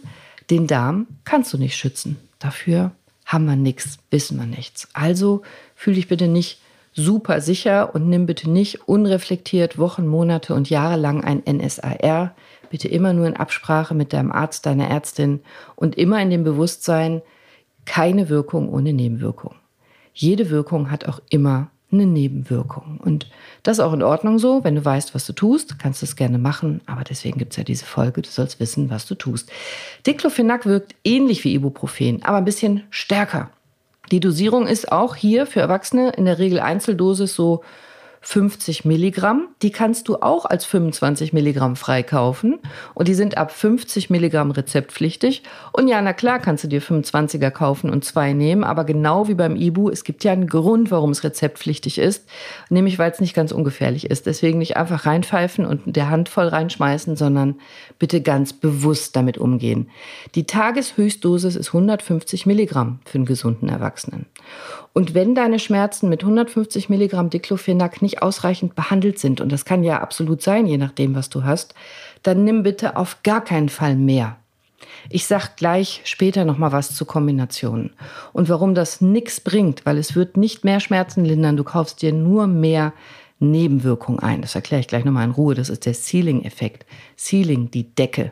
Den 0.50 0.68
Darm 0.68 1.08
kannst 1.24 1.54
du 1.54 1.58
nicht 1.58 1.76
schützen. 1.76 2.18
Dafür 2.40 2.92
haben 3.26 3.46
wir 3.46 3.56
nichts, 3.56 3.98
wissen 4.12 4.38
wir 4.38 4.46
nichts. 4.46 4.88
Also 4.94 5.42
fühl 5.76 5.96
dich 5.96 6.08
bitte 6.08 6.28
nicht 6.28 6.60
super 6.96 7.42
sicher 7.42 7.94
und 7.94 8.08
nimm 8.08 8.26
bitte 8.26 8.50
nicht 8.50 8.88
unreflektiert 8.88 9.78
Wochen, 9.78 10.08
Monate 10.08 10.56
und 10.56 10.70
Jahre 10.70 10.96
lang 10.96 11.24
ein 11.24 11.44
NSAR. 11.46 12.34
Bitte 12.70 12.88
immer 12.88 13.14
nur 13.14 13.28
in 13.28 13.36
Absprache 13.36 13.94
mit 13.94 14.14
deinem 14.14 14.32
Arzt, 14.32 14.66
deiner 14.66 14.90
Ärztin 14.90 15.42
und 15.76 15.98
immer 15.98 16.22
in 16.22 16.30
dem 16.30 16.44
Bewusstsein, 16.44 17.22
keine 17.86 18.30
Wirkung 18.30 18.70
ohne 18.70 18.94
Nebenwirkung. 18.94 19.56
Jede 20.14 20.50
Wirkung 20.50 20.90
hat 20.90 21.06
auch 21.08 21.22
immer 21.30 21.70
eine 21.92 22.06
Nebenwirkung. 22.06 23.00
Und 23.04 23.30
das 23.64 23.78
ist 23.78 23.84
auch 23.84 23.94
in 23.94 24.02
Ordnung 24.02 24.40
so. 24.40 24.64
Wenn 24.64 24.76
du 24.76 24.84
weißt, 24.84 25.14
was 25.14 25.26
du 25.26 25.34
tust, 25.34 25.78
kannst 25.78 26.02
du 26.02 26.06
es 26.06 26.16
gerne 26.16 26.38
machen. 26.38 26.82
Aber 26.86 27.04
deswegen 27.04 27.38
gibt 27.38 27.54
es 27.54 27.58
ja 27.58 27.64
diese 27.64 27.86
Folge. 27.86 28.22
Du 28.22 28.30
sollst 28.30 28.60
wissen, 28.60 28.90
was 28.90 29.06
du 29.06 29.16
tust. 29.16 29.52
Diclofenac 30.08 30.66
wirkt 30.66 30.96
ähnlich 31.04 31.44
wie 31.44 31.54
Ibuprofen, 31.54 32.24
aber 32.24 32.38
ein 32.38 32.46
bisschen 32.46 32.84
stärker. 32.90 33.52
Die 34.12 34.20
Dosierung 34.20 34.68
ist 34.68 34.92
auch 34.92 35.16
hier 35.16 35.48
für 35.48 35.60
Erwachsene 35.60 36.12
in 36.12 36.26
der 36.26 36.38
Regel 36.38 36.60
Einzeldosis 36.60 37.36
so 37.36 37.64
50 38.28 38.86
Milligramm. 38.86 39.50
Die 39.62 39.70
kannst 39.70 40.08
du 40.08 40.16
auch 40.16 40.46
als 40.46 40.66
25 40.66 41.32
Milligramm 41.32 41.76
freikaufen. 41.76 42.58
Und 42.96 43.08
die 43.08 43.14
sind 43.14 43.38
ab 43.38 43.52
50 43.52 44.10
Milligramm 44.10 44.50
rezeptpflichtig. 44.50 45.44
Und 45.72 45.88
ja, 45.88 46.02
na 46.02 46.12
klar 46.12 46.40
kannst 46.40 46.64
du 46.64 46.68
dir 46.68 46.82
25er 46.82 47.52
kaufen 47.52 47.92
und 47.92 48.04
zwei 48.04 48.34
nehmen. 48.34 48.64
Aber 48.64 48.84
genau 48.84 49.28
wie 49.28 49.36
beim 49.36 49.56
Ibu, 49.56 49.92
es 49.92 50.04
gibt 50.04 50.24
ja 50.24 50.32
einen 50.32 50.48
Grund, 50.48 50.90
warum 50.90 51.12
es 51.12 51.24
rezeptpflichtig 51.24 52.00
ist. 52.00 52.28
Nämlich, 52.72 52.98
weil 52.98 53.12
es 53.12 53.20
nicht 53.20 53.36
ganz 53.36 53.52
ungefährlich 53.52 54.10
ist. 54.10 54.26
Deswegen 54.26 54.58
nicht 54.58 54.76
einfach 54.76 55.06
reinpfeifen 55.06 55.64
und 55.64 55.96
der 55.96 56.10
Hand 56.10 56.28
voll 56.28 56.48
reinschmeißen, 56.48 57.16
sondern 57.16 57.60
bitte 58.00 58.22
ganz 58.22 58.54
bewusst 58.54 59.16
damit 59.16 59.38
umgehen. 59.38 59.92
Die 60.34 60.48
Tageshöchstdosis 60.48 61.56
ist 61.56 61.68
150 61.68 62.48
Milligramm 62.48 63.02
für 63.06 63.20
einen 63.20 63.26
gesunden 63.26 63.70
Erwachsenen. 63.70 64.26
Und 64.98 65.14
wenn 65.14 65.36
deine 65.36 65.60
Schmerzen 65.60 66.08
mit 66.08 66.24
150 66.24 66.88
Milligramm 66.88 67.30
Diclofenac 67.30 68.02
nicht 68.02 68.15
ausreichend 68.22 68.76
behandelt 68.76 69.20
sind, 69.20 69.42
und 69.42 69.52
das 69.52 69.66
kann 69.66 69.84
ja 69.84 70.02
absolut 70.02 70.42
sein, 70.42 70.66
je 70.66 70.78
nachdem, 70.78 71.16
was 71.16 71.30
du 71.30 71.44
hast, 71.44 71.74
dann 72.24 72.44
nimm 72.44 72.64
bitte 72.64 72.98
auf 72.98 73.24
gar 73.24 73.44
keinen 73.44 73.70
Fall 73.70 73.96
mehr. 73.96 74.38
Ich 75.10 75.28
sag 75.28 75.56
gleich 75.58 76.02
später 76.04 76.46
noch 76.46 76.58
mal 76.58 76.72
was 76.72 76.96
zu 76.96 77.06
Kombinationen 77.06 77.94
und 78.34 78.50
warum 78.50 78.76
das 78.76 79.02
nichts 79.02 79.40
bringt, 79.40 79.86
weil 79.86 79.98
es 79.98 80.16
wird 80.16 80.38
nicht 80.38 80.64
mehr 80.64 80.80
Schmerzen 80.80 81.26
lindern. 81.26 81.58
Du 81.58 81.64
kaufst 81.64 82.02
dir 82.02 82.14
nur 82.14 82.48
mehr 82.48 82.94
Nebenwirkungen 83.40 84.20
ein. 84.20 84.42
Das 84.42 84.56
erkläre 84.56 84.82
ich 84.82 84.88
gleich 84.88 85.06
noch 85.06 85.12
mal 85.12 85.24
in 85.24 85.32
Ruhe. 85.32 85.56
Das 85.56 85.70
ist 85.70 85.86
der 85.86 85.94
Ceiling-Effekt. 85.94 86.86
Ceiling, 87.18 87.70
die 87.70 87.96
Decke. 87.96 88.32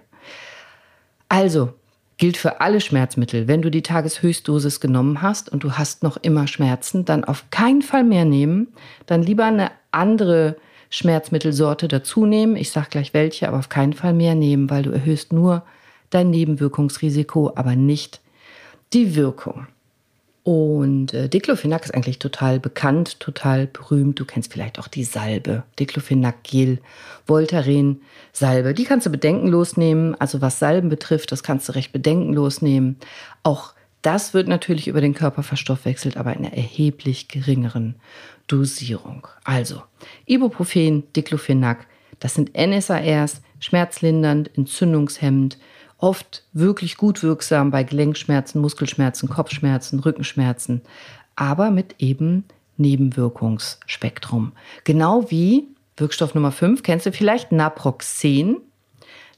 Also 1.29 1.73
gilt 2.17 2.37
für 2.37 2.61
alle 2.61 2.81
Schmerzmittel. 2.81 3.47
Wenn 3.47 3.61
du 3.61 3.71
die 3.71 3.81
Tageshöchstdosis 3.81 4.79
genommen 4.79 5.21
hast 5.21 5.49
und 5.49 5.63
du 5.63 5.73
hast 5.73 6.03
noch 6.03 6.17
immer 6.17 6.47
Schmerzen, 6.47 7.05
dann 7.05 7.23
auf 7.23 7.49
keinen 7.49 7.81
Fall 7.81 8.03
mehr 8.03 8.25
nehmen. 8.25 8.67
Dann 9.05 9.23
lieber 9.23 9.45
eine 9.45 9.71
andere 9.91 10.57
Schmerzmittelsorte 10.89 11.87
dazu 11.87 12.25
nehmen. 12.25 12.55
Ich 12.55 12.71
sage 12.71 12.87
gleich 12.91 13.13
welche, 13.13 13.47
aber 13.47 13.57
auf 13.57 13.69
keinen 13.69 13.93
Fall 13.93 14.13
mehr 14.13 14.35
nehmen, 14.35 14.69
weil 14.69 14.83
du 14.83 14.91
erhöhst 14.91 15.33
nur 15.33 15.63
dein 16.11 16.29
Nebenwirkungsrisiko, 16.29 17.53
aber 17.55 17.75
nicht 17.75 18.21
die 18.93 19.15
Wirkung. 19.15 19.67
Und 20.43 21.13
äh, 21.13 21.29
Diclofenac 21.29 21.85
ist 21.85 21.93
eigentlich 21.93 22.19
total 22.19 22.59
bekannt, 22.59 23.21
total 23.21 23.67
berühmt. 23.67 24.19
Du 24.19 24.25
kennst 24.25 24.51
vielleicht 24.51 24.77
auch 24.77 24.89
die 24.89 25.05
Salbe, 25.05 25.63
Diclofenac 25.79 26.43
Gel, 26.43 26.79
Voltaren 27.25 28.01
Salbe. 28.33 28.73
Die 28.73 28.83
kannst 28.83 29.05
du 29.05 29.09
bedenkenlos 29.09 29.77
nehmen. 29.77 30.15
Also 30.19 30.41
was 30.41 30.59
Salben 30.59 30.89
betrifft, 30.89 31.31
das 31.31 31.43
kannst 31.43 31.69
du 31.69 31.75
recht 31.75 31.93
bedenkenlos 31.93 32.61
nehmen. 32.61 32.97
Auch 33.43 33.73
das 34.01 34.33
wird 34.33 34.49
natürlich 34.49 34.89
über 34.89 34.99
den 34.99 35.13
Körper 35.13 35.43
verstoffwechselt, 35.43 36.17
aber 36.17 36.33
in 36.33 36.39
einer 36.39 36.53
erheblich 36.53 37.29
geringeren 37.29 37.95
Dosierung. 38.47 39.27
Also 39.45 39.81
Ibuprofen, 40.25 41.03
Diclofenac, 41.13 41.87
das 42.19 42.33
sind 42.33 42.51
NSARs, 42.57 43.41
schmerzlindernd, 43.61 44.51
entzündungshemmend, 44.57 45.57
oft 46.03 46.43
wirklich 46.51 46.97
gut 46.97 47.23
wirksam 47.23 47.71
bei 47.71 47.83
Gelenkschmerzen, 47.83 48.59
Muskelschmerzen, 48.59 49.29
Kopfschmerzen, 49.29 49.99
Rückenschmerzen, 49.99 50.81
aber 51.37 51.71
mit 51.71 51.95
eben 51.99 52.43
Nebenwirkungsspektrum. 52.75 54.51
Genau 54.83 55.31
wie 55.31 55.65
Wirkstoff 55.95 56.35
Nummer 56.35 56.51
5, 56.51 56.83
kennst 56.83 57.05
du 57.05 57.13
vielleicht 57.13 57.53
Naproxen. 57.53 58.57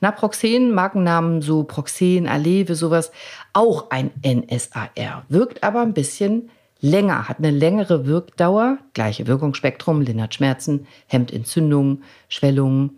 Naproxen, 0.01 0.73
Markennamen 0.73 1.43
so 1.43 1.63
Proxen, 1.63 2.27
Aleve, 2.27 2.73
sowas, 2.73 3.11
auch 3.53 3.91
ein 3.91 4.09
NSAR, 4.25 5.23
wirkt 5.29 5.63
aber 5.63 5.81
ein 5.81 5.93
bisschen 5.93 6.49
länger, 6.81 7.29
hat 7.29 7.37
eine 7.37 7.51
längere 7.51 8.07
Wirkdauer, 8.07 8.79
gleiche 8.93 9.27
Wirkungsspektrum, 9.27 10.01
lindert 10.01 10.33
Schmerzen, 10.33 10.87
hemmt 11.05 11.31
Entzündungen, 11.31 12.03
Schwellungen. 12.27 12.97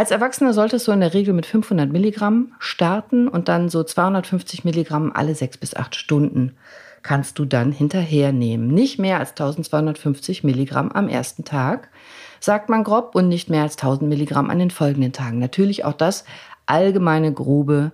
Als 0.00 0.10
Erwachsener 0.10 0.54
solltest 0.54 0.88
du 0.88 0.92
in 0.92 1.00
der 1.00 1.12
Regel 1.12 1.34
mit 1.34 1.44
500 1.44 1.92
Milligramm 1.92 2.54
starten 2.58 3.28
und 3.28 3.48
dann 3.48 3.68
so 3.68 3.84
250 3.84 4.64
Milligramm 4.64 5.12
alle 5.14 5.34
sechs 5.34 5.58
bis 5.58 5.76
acht 5.76 5.94
Stunden 5.94 6.56
kannst 7.02 7.38
du 7.38 7.44
dann 7.44 7.70
hinterher 7.70 8.32
nehmen. 8.32 8.68
Nicht 8.68 8.98
mehr 8.98 9.18
als 9.18 9.32
1250 9.32 10.42
Milligramm 10.42 10.90
am 10.90 11.06
ersten 11.06 11.44
Tag, 11.44 11.90
sagt 12.40 12.70
man 12.70 12.82
grob, 12.82 13.14
und 13.14 13.28
nicht 13.28 13.50
mehr 13.50 13.60
als 13.60 13.76
1000 13.76 14.08
Milligramm 14.08 14.48
an 14.48 14.58
den 14.58 14.70
folgenden 14.70 15.12
Tagen. 15.12 15.38
Natürlich 15.38 15.84
auch 15.84 15.92
das 15.92 16.24
allgemeine 16.64 17.30
grobe 17.34 17.92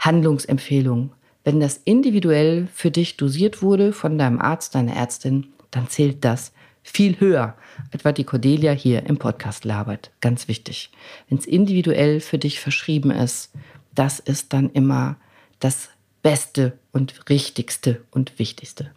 Handlungsempfehlung. 0.00 1.12
Wenn 1.44 1.60
das 1.60 1.80
individuell 1.84 2.66
für 2.74 2.90
dich 2.90 3.16
dosiert 3.16 3.62
wurde 3.62 3.92
von 3.92 4.18
deinem 4.18 4.40
Arzt, 4.40 4.74
deiner 4.74 4.96
Ärztin, 4.96 5.52
dann 5.70 5.88
zählt 5.88 6.24
das 6.24 6.50
viel 6.84 7.18
höher, 7.18 7.56
etwa 7.90 8.12
die 8.12 8.22
Cordelia 8.24 8.70
hier 8.70 9.06
im 9.06 9.16
Podcast 9.16 9.64
labert. 9.64 10.12
Ganz 10.20 10.46
wichtig. 10.46 10.92
Wenn 11.28 11.38
es 11.38 11.46
individuell 11.46 12.20
für 12.20 12.38
dich 12.38 12.60
verschrieben 12.60 13.10
ist, 13.10 13.50
das 13.94 14.20
ist 14.20 14.52
dann 14.52 14.70
immer 14.70 15.16
das 15.58 15.88
Beste 16.22 16.78
und 16.92 17.28
Richtigste 17.28 18.02
und 18.12 18.38
Wichtigste. 18.38 18.92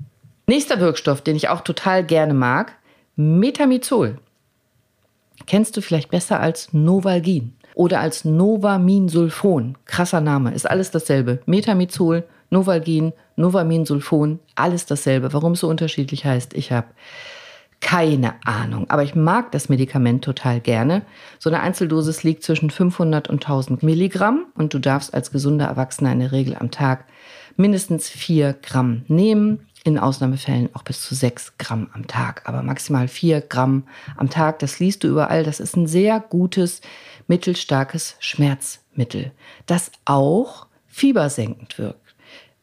Nächster 0.48 0.80
Wirkstoff, 0.80 1.22
den 1.22 1.36
ich 1.36 1.50
auch 1.50 1.62
total 1.62 2.06
gerne 2.06 2.34
mag, 2.34 2.76
Metamizol. 3.16 4.20
Kennst 5.46 5.76
du 5.78 5.82
vielleicht 5.82 6.10
besser 6.10 6.40
als 6.40 6.74
Novalgin 6.74 7.54
oder 7.74 8.00
als 8.00 8.26
Novaminsulfon. 8.26 9.78
Krasser 9.86 10.20
Name, 10.20 10.54
ist 10.54 10.70
alles 10.70 10.92
dasselbe. 10.92 11.40
Metamizol, 11.46 12.24
Novalgin, 12.50 13.14
Novaminsulfon, 13.36 14.40
alles 14.56 14.86
dasselbe. 14.86 15.32
Warum 15.32 15.54
es 15.54 15.60
so 15.60 15.70
unterschiedlich 15.70 16.26
heißt, 16.26 16.54
ich 16.54 16.72
habe 16.72 16.88
keine 17.80 18.34
Ahnung, 18.44 18.90
aber 18.90 19.04
ich 19.04 19.16
mag 19.16 19.52
das 19.52 19.70
Medikament 19.70 20.24
total 20.24 20.60
gerne. 20.60 21.04
So 21.38 21.50
eine 21.50 21.62
Einzeldosis 21.62 22.24
liegt 22.24 22.44
zwischen 22.44 22.70
500 22.72 23.30
und 23.30 23.44
1000 23.44 23.84
Milligramm 23.84 24.48
und 24.56 24.74
du 24.74 24.80
darfst 24.80 25.14
als 25.14 25.32
gesunder 25.32 25.66
Erwachsener 25.66 26.12
in 26.12 26.20
der 26.20 26.32
Regel 26.32 26.56
am 26.56 26.72
Tag 26.72 27.06
mindestens 27.56 28.10
4 28.10 28.54
Gramm 28.54 29.04
nehmen. 29.08 29.68
In 29.84 30.00
Ausnahmefällen 30.00 30.70
auch 30.74 30.84
bis 30.84 31.02
zu 31.02 31.16
6 31.16 31.58
Gramm 31.60 31.90
am 31.94 32.08
Tag, 32.08 32.42
aber 32.46 32.62
maximal 32.62 33.08
4 33.08 33.42
Gramm 33.42 33.84
am 34.18 34.30
Tag. 34.30 34.60
Das 34.60 34.80
liest 34.80 35.04
du 35.04 35.08
überall. 35.08 35.44
Das 35.44 35.62
ist 35.62 35.78
ein 35.78 35.88
sehr 35.88 36.20
gutes, 36.20 36.82
mittelstarkes 37.28 38.16
Schmerzmittel, 38.20 39.32
das 39.66 39.92
auch 40.04 40.68
fiebersenkend 40.88 41.78
wirkt. 41.78 42.16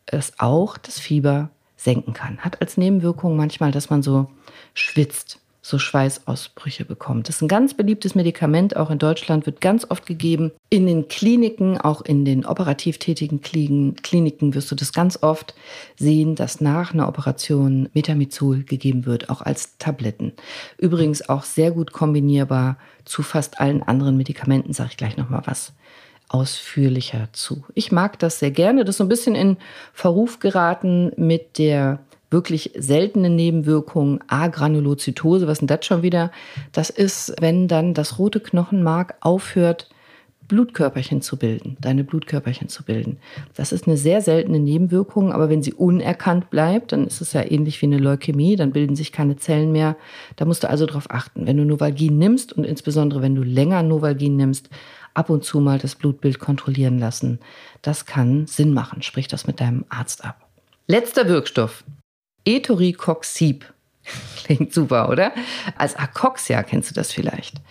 Das 0.07 0.35
auch 0.39 0.77
das 0.77 0.99
Fieber 0.99 1.51
senken 1.77 2.13
kann. 2.13 2.39
Hat 2.39 2.61
als 2.61 2.77
Nebenwirkung 2.77 3.37
manchmal, 3.37 3.71
dass 3.71 3.91
man 3.91 4.03
so 4.03 4.29
schwitzt. 4.75 5.41
so 5.67 5.79
Schweißausbrüche 5.79 6.85
bekommt. 6.85 7.27
Das 7.27 7.37
ist 7.37 7.43
ein 7.43 7.49
ganz 7.49 7.73
beliebtes 7.73 8.15
Medikament, 8.15 8.77
auch 8.77 8.91
in 8.91 8.99
Deutschland 8.99 9.47
wird 9.47 9.63
ganz 9.63 9.87
oft 9.89 10.05
gegeben. 10.05 10.53
In 10.69 10.87
den 10.87 11.09
Kliniken, 11.09 11.81
auch 11.81 12.03
in 12.03 12.27
den 12.27 12.45
operativ 12.45 12.99
tätigen 12.99 13.41
Kliniken 13.41 14.55
wirst 14.55 14.71
du 14.71 14.75
das 14.75 14.93
ganz 14.93 15.23
oft 15.23 15.55
sehen, 15.97 16.35
dass 16.35 16.61
nach 16.61 16.93
einer 16.93 17.09
Operation 17.09 17.89
Metamizol 17.95 18.65
gegeben 18.65 19.07
wird, 19.07 19.31
auch 19.31 19.41
als 19.41 19.79
Tabletten. 19.79 20.35
Übrigens 20.77 21.27
auch 21.31 21.45
sehr 21.45 21.71
gut 21.71 21.93
kombinierbar 21.93 22.77
zu 23.07 23.23
fast 23.23 23.59
allen 23.59 23.83
anderen 23.83 24.19
Medikamenten, 24.19 24.75
sage 24.75 24.91
ich 24.91 24.97
gleich 24.99 25.17
noch 25.17 25.31
mal 25.31 25.45
was 25.47 25.73
ausführlicher 26.29 27.29
zu. 27.33 27.65
Ich 27.75 27.91
mag 27.91 28.19
das 28.19 28.39
sehr 28.39 28.51
gerne. 28.51 28.85
Das 28.85 28.95
ist 28.95 28.99
so 28.99 29.05
ein 29.05 29.09
bisschen 29.09 29.35
in 29.35 29.57
Verruf 29.95 30.41
geraten 30.41 31.11
mit 31.17 31.57
der 31.57 32.01
wirklich 32.35 32.73
seltene 32.77 33.31
Nebenwirkung 33.31 34.21
Agranulozytose. 34.27 35.47
Was 35.47 35.61
denn 35.61 35.69
das 35.69 35.87
schon 35.87 36.03
wieder? 36.03 36.31
Das 36.73 36.91
ist, 36.91 37.35
wenn 37.41 37.69
dann 37.69 37.95
das 37.95 38.19
rote 38.19 38.41
Knochenmark 38.41 39.15
aufhört, 39.21 39.89
Blutkörperchen 40.49 41.23
zu 41.23 41.39
bilden, 41.39 41.79
deine 41.81 42.05
Blutkörperchen 42.05 42.69
zu 42.69 42.83
bilden. 42.83 43.17
Das 43.55 43.73
ist 43.73 43.87
eine 43.87 43.97
sehr 43.97 44.21
seltene 44.21 44.59
Nebenwirkung, 44.59 45.33
aber 45.33 45.49
wenn 45.49 45.63
sie 45.63 45.73
unerkannt 45.73 46.51
bleibt, 46.51 46.93
dann 46.93 47.07
ist 47.07 47.23
es 47.23 47.33
ja 47.33 47.51
ähnlich 47.51 47.81
wie 47.81 47.87
eine 47.87 47.97
Leukämie, 47.97 48.57
dann 48.57 48.73
bilden 48.73 48.95
sich 48.95 49.11
keine 49.11 49.37
Zellen 49.37 49.73
mehr. 49.73 49.97
Da 50.37 50.45
musst 50.45 50.63
du 50.63 50.69
also 50.69 50.85
darauf 50.85 51.11
achten. 51.11 51.47
Wenn 51.47 51.57
du 51.57 51.65
Novalgin 51.65 52.19
nimmst 52.19 52.53
und 52.53 52.65
insbesondere 52.65 53.23
wenn 53.23 53.35
du 53.35 53.43
länger 53.43 53.83
Novalgin 53.83 54.37
nimmst, 54.37 54.69
ab 55.15 55.31
und 55.31 55.45
zu 55.45 55.61
mal 55.61 55.79
das 55.79 55.95
Blutbild 55.95 56.39
kontrollieren 56.41 56.99
lassen. 56.99 57.39
Das 57.83 58.05
kann 58.05 58.47
Sinn 58.47 58.75
machen. 58.75 59.01
Sprich 59.03 59.29
das 59.29 59.47
mit 59.47 59.61
deinem 59.61 59.85
Arzt 59.89 60.25
ab. 60.25 60.49
Letzter 60.87 61.29
Wirkstoff, 61.29 61.85
Etoricoxib. 62.45 63.65
Klingt 64.37 64.73
super, 64.75 65.09
oder? 65.09 65.33
Als 65.77 65.97
Acoxia 65.97 66.63
kennst 66.63 66.91
du 66.91 66.95
das 66.95 67.13
vielleicht. 67.13 67.63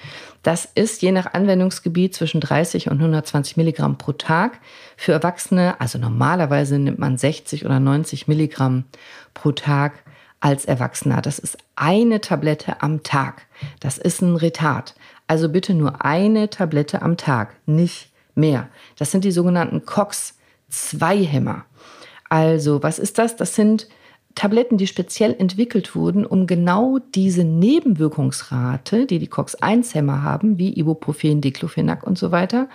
Das 0.42 0.68
ist 0.75 1.01
je 1.01 1.12
nach 1.12 1.34
Anwendungsgebiet 1.34 2.15
zwischen 2.15 2.42
30 2.42 2.89
und 2.89 2.98
120 2.98 3.56
Milligramm 3.56 3.98
pro 3.98 4.12
Tag. 4.12 4.60
Für 4.98 5.13
Erwachsene, 5.13 5.80
also 5.80 5.98
normalerweise 6.00 6.80
nimmt 6.80 7.00
man 7.00 7.18
60 7.18 7.65
oder 7.65 7.80
90 7.80 8.27
Milligramm 8.27 8.86
pro 9.34 9.51
Tag 9.51 10.03
als 10.42 10.65
Erwachsener. 10.65 11.22
Das 11.22 11.39
ist 11.39 11.58
eine 11.77 12.20
Tablette 12.20 12.82
am 12.82 13.03
Tag. 13.03 13.48
Das 13.80 13.98
ist 13.98 14.22
ein 14.22 14.36
Retard. 14.36 14.96
Also 15.27 15.48
bitte 15.48 15.74
nur 15.74 16.03
eine 16.03 16.50
Tablette 16.50 17.01
am 17.01 17.15
Tag, 17.15 17.56
nicht 17.65 18.12
mehr. 18.36 18.68
Das 18.98 19.12
sind 19.12 19.24
die 19.24 19.32
sogenannten 19.32 19.86
COX-2-Hämmer. 19.86 21.65
Also, 22.27 22.84
was 22.84 23.00
ist 23.00 23.18
das? 23.20 23.38
Das 23.38 23.56
sind 23.56 23.88
Tabletten, 24.36 24.78
die 24.78 24.88
speziell 24.88 25.36
entwickelt 25.38 25.96
wurden, 25.96 26.25
um 26.25 26.48
genau 26.48 27.00
diese 27.13 27.44
Nebenwirkungsrate, 27.44 29.06
die 29.06 29.20
die 29.20 29.28
COX-1-Hämmer 29.28 30.24
haben, 30.24 30.58
wie 30.58 30.78
Ibuprofen, 30.78 31.40
Diclofenac 31.40 32.06
und 32.06 32.18
so 32.18 32.32
weiter, 32.32 32.68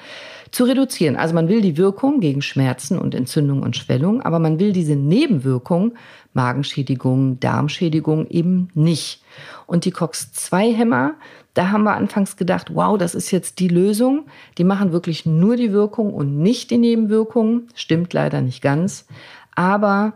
zu 0.52 0.64
reduzieren. 0.64 1.16
Also 1.16 1.34
man 1.34 1.48
will 1.48 1.60
die 1.60 1.76
Wirkung 1.76 2.20
gegen 2.20 2.42
Schmerzen 2.42 2.98
und 2.98 3.14
Entzündung 3.14 3.62
und 3.62 3.76
Schwellung, 3.76 4.22
aber 4.22 4.38
man 4.38 4.60
will 4.60 4.72
diese 4.72 4.94
Nebenwirkung, 4.94 5.94
Magenschädigung, 6.32 7.40
Darmschädigung 7.40 8.28
eben 8.28 8.68
nicht. 8.74 9.22
Und 9.66 9.84
die 9.84 9.90
COX-2-Hämmer, 9.90 11.14
da 11.54 11.70
haben 11.70 11.82
wir 11.82 11.96
anfangs 11.96 12.36
gedacht, 12.36 12.72
wow, 12.72 12.96
das 12.96 13.16
ist 13.16 13.32
jetzt 13.32 13.58
die 13.58 13.68
Lösung. 13.68 14.26
Die 14.58 14.64
machen 14.64 14.92
wirklich 14.92 15.26
nur 15.26 15.56
die 15.56 15.72
Wirkung 15.72 16.14
und 16.14 16.38
nicht 16.38 16.70
die 16.70 16.78
Nebenwirkungen. 16.78 17.66
Stimmt 17.74 18.12
leider 18.12 18.40
nicht 18.42 18.62
ganz. 18.62 19.06
Aber 19.56 20.12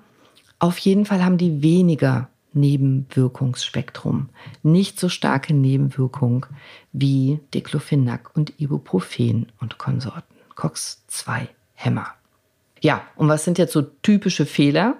auf 0.62 0.78
jeden 0.78 1.04
Fall 1.06 1.24
haben 1.24 1.38
die 1.38 1.60
weniger 1.60 2.28
Nebenwirkungsspektrum. 2.52 4.28
Nicht 4.62 5.00
so 5.00 5.08
starke 5.08 5.54
Nebenwirkung 5.54 6.46
wie 6.92 7.40
Diclofenac 7.52 8.30
und 8.36 8.60
Ibuprofen 8.60 9.50
und 9.60 9.78
Konsorten. 9.78 10.36
COX-2-Hämmer. 10.54 12.06
Ja, 12.80 13.02
und 13.16 13.28
was 13.28 13.44
sind 13.44 13.58
jetzt 13.58 13.72
so 13.72 13.82
typische 13.82 14.46
Fehler? 14.46 14.98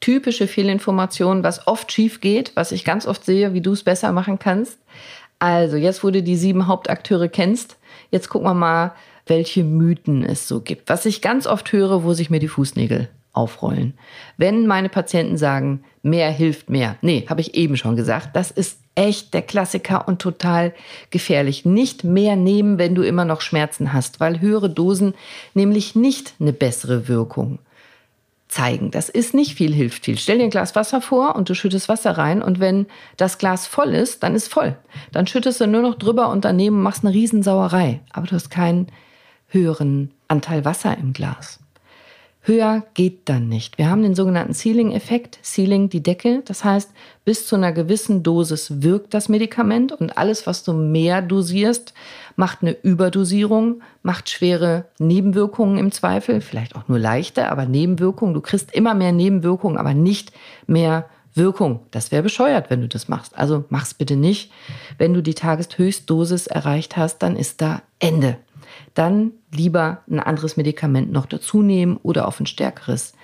Typische 0.00 0.46
Fehlinformationen, 0.46 1.44
was 1.44 1.66
oft 1.66 1.90
schief 1.90 2.20
geht, 2.20 2.52
was 2.54 2.70
ich 2.70 2.84
ganz 2.84 3.06
oft 3.06 3.24
sehe, 3.24 3.54
wie 3.54 3.62
du 3.62 3.72
es 3.72 3.82
besser 3.82 4.12
machen 4.12 4.38
kannst. 4.38 4.78
Also, 5.38 5.78
jetzt 5.78 6.04
wo 6.04 6.10
du 6.10 6.22
die 6.22 6.36
sieben 6.36 6.66
Hauptakteure 6.66 7.28
kennst, 7.28 7.78
jetzt 8.10 8.28
gucken 8.28 8.48
wir 8.48 8.54
mal, 8.54 8.94
welche 9.24 9.64
Mythen 9.64 10.24
es 10.24 10.46
so 10.46 10.60
gibt. 10.60 10.90
Was 10.90 11.06
ich 11.06 11.22
ganz 11.22 11.46
oft 11.46 11.72
höre, 11.72 12.04
wo 12.04 12.12
sich 12.12 12.28
mir 12.28 12.40
die 12.40 12.48
Fußnägel 12.48 13.08
aufrollen. 13.32 13.94
Wenn 14.36 14.66
meine 14.66 14.88
Patienten 14.88 15.36
sagen, 15.36 15.84
mehr 16.02 16.30
hilft 16.30 16.70
mehr. 16.70 16.96
Nee, 17.00 17.26
habe 17.28 17.40
ich 17.40 17.54
eben 17.54 17.76
schon 17.76 17.96
gesagt. 17.96 18.30
Das 18.34 18.50
ist 18.50 18.80
echt 18.94 19.34
der 19.34 19.42
Klassiker 19.42 20.06
und 20.08 20.20
total 20.20 20.74
gefährlich. 21.10 21.64
Nicht 21.64 22.04
mehr 22.04 22.36
nehmen, 22.36 22.78
wenn 22.78 22.94
du 22.94 23.02
immer 23.02 23.24
noch 23.24 23.40
Schmerzen 23.40 23.92
hast, 23.92 24.20
weil 24.20 24.40
höhere 24.40 24.68
Dosen 24.68 25.14
nämlich 25.54 25.94
nicht 25.94 26.34
eine 26.40 26.52
bessere 26.52 27.08
Wirkung 27.08 27.60
zeigen. 28.48 28.90
Das 28.90 29.08
ist 29.08 29.32
nicht 29.32 29.54
viel, 29.54 29.72
hilft 29.72 30.04
viel. 30.04 30.18
Stell 30.18 30.38
dir 30.38 30.44
ein 30.44 30.50
Glas 30.50 30.74
Wasser 30.74 31.00
vor 31.00 31.36
und 31.36 31.48
du 31.48 31.54
schüttest 31.54 31.88
Wasser 31.88 32.18
rein 32.18 32.42
und 32.42 32.58
wenn 32.58 32.86
das 33.16 33.38
Glas 33.38 33.68
voll 33.68 33.94
ist, 33.94 34.24
dann 34.24 34.34
ist 34.34 34.48
voll. 34.48 34.76
Dann 35.12 35.28
schüttest 35.28 35.60
du 35.60 35.68
nur 35.68 35.82
noch 35.82 35.94
drüber 35.94 36.30
und 36.30 36.44
daneben 36.44 36.82
machst 36.82 37.04
eine 37.04 37.14
Riesensauerei. 37.14 38.00
Aber 38.10 38.26
du 38.26 38.34
hast 38.34 38.50
keinen 38.50 38.88
höheren 39.48 40.10
Anteil 40.26 40.64
Wasser 40.64 40.96
im 40.98 41.12
Glas. 41.12 41.59
Höher 42.50 42.82
geht 42.94 43.28
dann 43.28 43.48
nicht. 43.48 43.78
Wir 43.78 43.88
haben 43.88 44.02
den 44.02 44.16
sogenannten 44.16 44.54
Ceiling-Effekt. 44.54 45.38
Ceiling, 45.44 45.88
die 45.88 46.02
Decke. 46.02 46.42
Das 46.44 46.64
heißt, 46.64 46.90
bis 47.24 47.46
zu 47.46 47.54
einer 47.54 47.70
gewissen 47.70 48.24
Dosis 48.24 48.82
wirkt 48.82 49.14
das 49.14 49.28
Medikament 49.28 49.92
und 49.92 50.18
alles, 50.18 50.48
was 50.48 50.64
du 50.64 50.72
mehr 50.72 51.22
dosierst, 51.22 51.94
macht 52.34 52.62
eine 52.62 52.72
Überdosierung, 52.82 53.82
macht 54.02 54.30
schwere 54.30 54.86
Nebenwirkungen 54.98 55.78
im 55.78 55.92
Zweifel, 55.92 56.40
vielleicht 56.40 56.74
auch 56.74 56.88
nur 56.88 56.98
leichte, 56.98 57.52
aber 57.52 57.66
Nebenwirkungen. 57.66 58.34
Du 58.34 58.40
kriegst 58.40 58.74
immer 58.74 58.94
mehr 58.94 59.12
Nebenwirkungen, 59.12 59.78
aber 59.78 59.94
nicht 59.94 60.32
mehr 60.66 61.08
Wirkung. 61.34 61.86
Das 61.92 62.10
wäre 62.10 62.24
bescheuert, 62.24 62.68
wenn 62.68 62.80
du 62.80 62.88
das 62.88 63.06
machst. 63.06 63.38
Also 63.38 63.64
mach's 63.68 63.94
bitte 63.94 64.16
nicht. 64.16 64.50
Wenn 64.98 65.14
du 65.14 65.22
die 65.22 65.34
Tageshöchstdosis 65.34 66.48
erreicht 66.48 66.96
hast, 66.96 67.18
dann 67.18 67.36
ist 67.36 67.60
da 67.60 67.82
Ende 68.00 68.38
dann 68.94 69.32
lieber 69.52 70.02
ein 70.08 70.20
anderes 70.20 70.56
Medikament 70.56 71.10
noch 71.12 71.26
dazu 71.26 71.62
nehmen 71.62 71.98
oder 72.02 72.26
auf 72.26 72.40
ein 72.40 72.46
stärkeres 72.46 73.14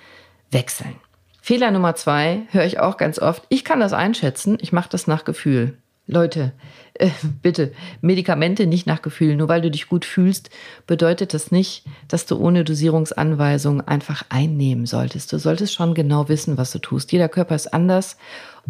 wechseln. 0.51 0.95
Fehler 1.41 1.71
Nummer 1.71 1.95
zwei 1.95 2.43
höre 2.51 2.65
ich 2.65 2.79
auch 2.79 2.97
ganz 2.97 3.19
oft. 3.19 3.43
Ich 3.49 3.63
kann 3.63 3.79
das 3.79 3.93
einschätzen, 3.93 4.57
ich 4.61 4.73
mache 4.73 4.89
das 4.89 5.07
nach 5.07 5.23
Gefühl. 5.23 5.77
Leute, 6.07 6.53
äh, 6.93 7.09
bitte, 7.41 7.73
Medikamente 8.01 8.65
nicht 8.65 8.87
nach 8.87 9.01
Gefühl. 9.01 9.35
Nur 9.35 9.49
weil 9.49 9.61
du 9.61 9.69
dich 9.69 9.87
gut 9.87 10.05
fühlst, 10.05 10.49
bedeutet 10.87 11.33
das 11.33 11.51
nicht, 11.51 11.83
dass 12.07 12.25
du 12.25 12.37
ohne 12.37 12.63
Dosierungsanweisung 12.63 13.81
einfach 13.81 14.23
einnehmen 14.29 14.85
solltest. 14.85 15.33
Du 15.33 15.37
solltest 15.37 15.73
schon 15.73 15.93
genau 15.93 16.29
wissen, 16.29 16.57
was 16.57 16.71
du 16.71 16.79
tust. 16.79 17.11
Jeder 17.11 17.27
Körper 17.27 17.55
ist 17.55 17.73
anders 17.73 18.17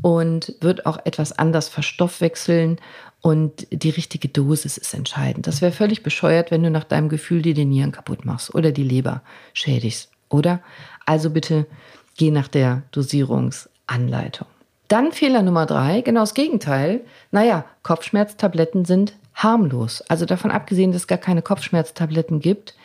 und 0.02 0.56
wird 0.62 0.86
auch 0.88 0.98
etwas 1.06 1.32
anders 1.32 1.70
verstoffwechseln 1.70 2.80
und 3.22 3.68
die 3.72 3.90
richtige 3.90 4.30
Dosis 4.30 4.78
ist 4.78 4.94
entscheidend. 4.94 5.48
Das 5.48 5.62
wäre 5.62 5.72
völlig 5.72 6.02
bescheuert, 6.04 6.50
wenn 6.50 6.64
du 6.64 6.72
nach 6.72 6.84
deinem 6.84 7.10
Gefühl 7.10 7.44
dir 7.44 7.54
die 7.54 7.66
Nieren 7.66 7.92
kaputt 7.92 8.26
machst 8.26 8.54
oder 8.54 8.72
die 8.72 8.84
Leber 8.84 9.22
schädigst, 9.54 10.12
oder? 10.30 10.62
Also 11.06 11.30
bitte 11.30 11.68
geh 12.16 12.32
nach 12.32 12.48
der 12.48 12.84
Dosierungsanleitung. 12.92 14.48
Dann 14.88 15.12
Fehler 15.12 15.42
Nummer 15.42 15.66
drei, 15.66 16.02
genau 16.02 16.22
das 16.22 16.34
Gegenteil. 16.34 17.02
Naja, 17.32 17.66
Kopfschmerztabletten 17.84 18.86
sind 18.86 19.18
harmlos. 19.34 20.02
Also 20.08 20.26
davon 20.26 20.52
abgesehen, 20.52 20.92
dass 20.92 21.02
es 21.02 21.08
gar 21.08 21.18
keine 21.18 21.42
Kopfschmerztabletten 21.42 22.40
gibt, 22.40 22.76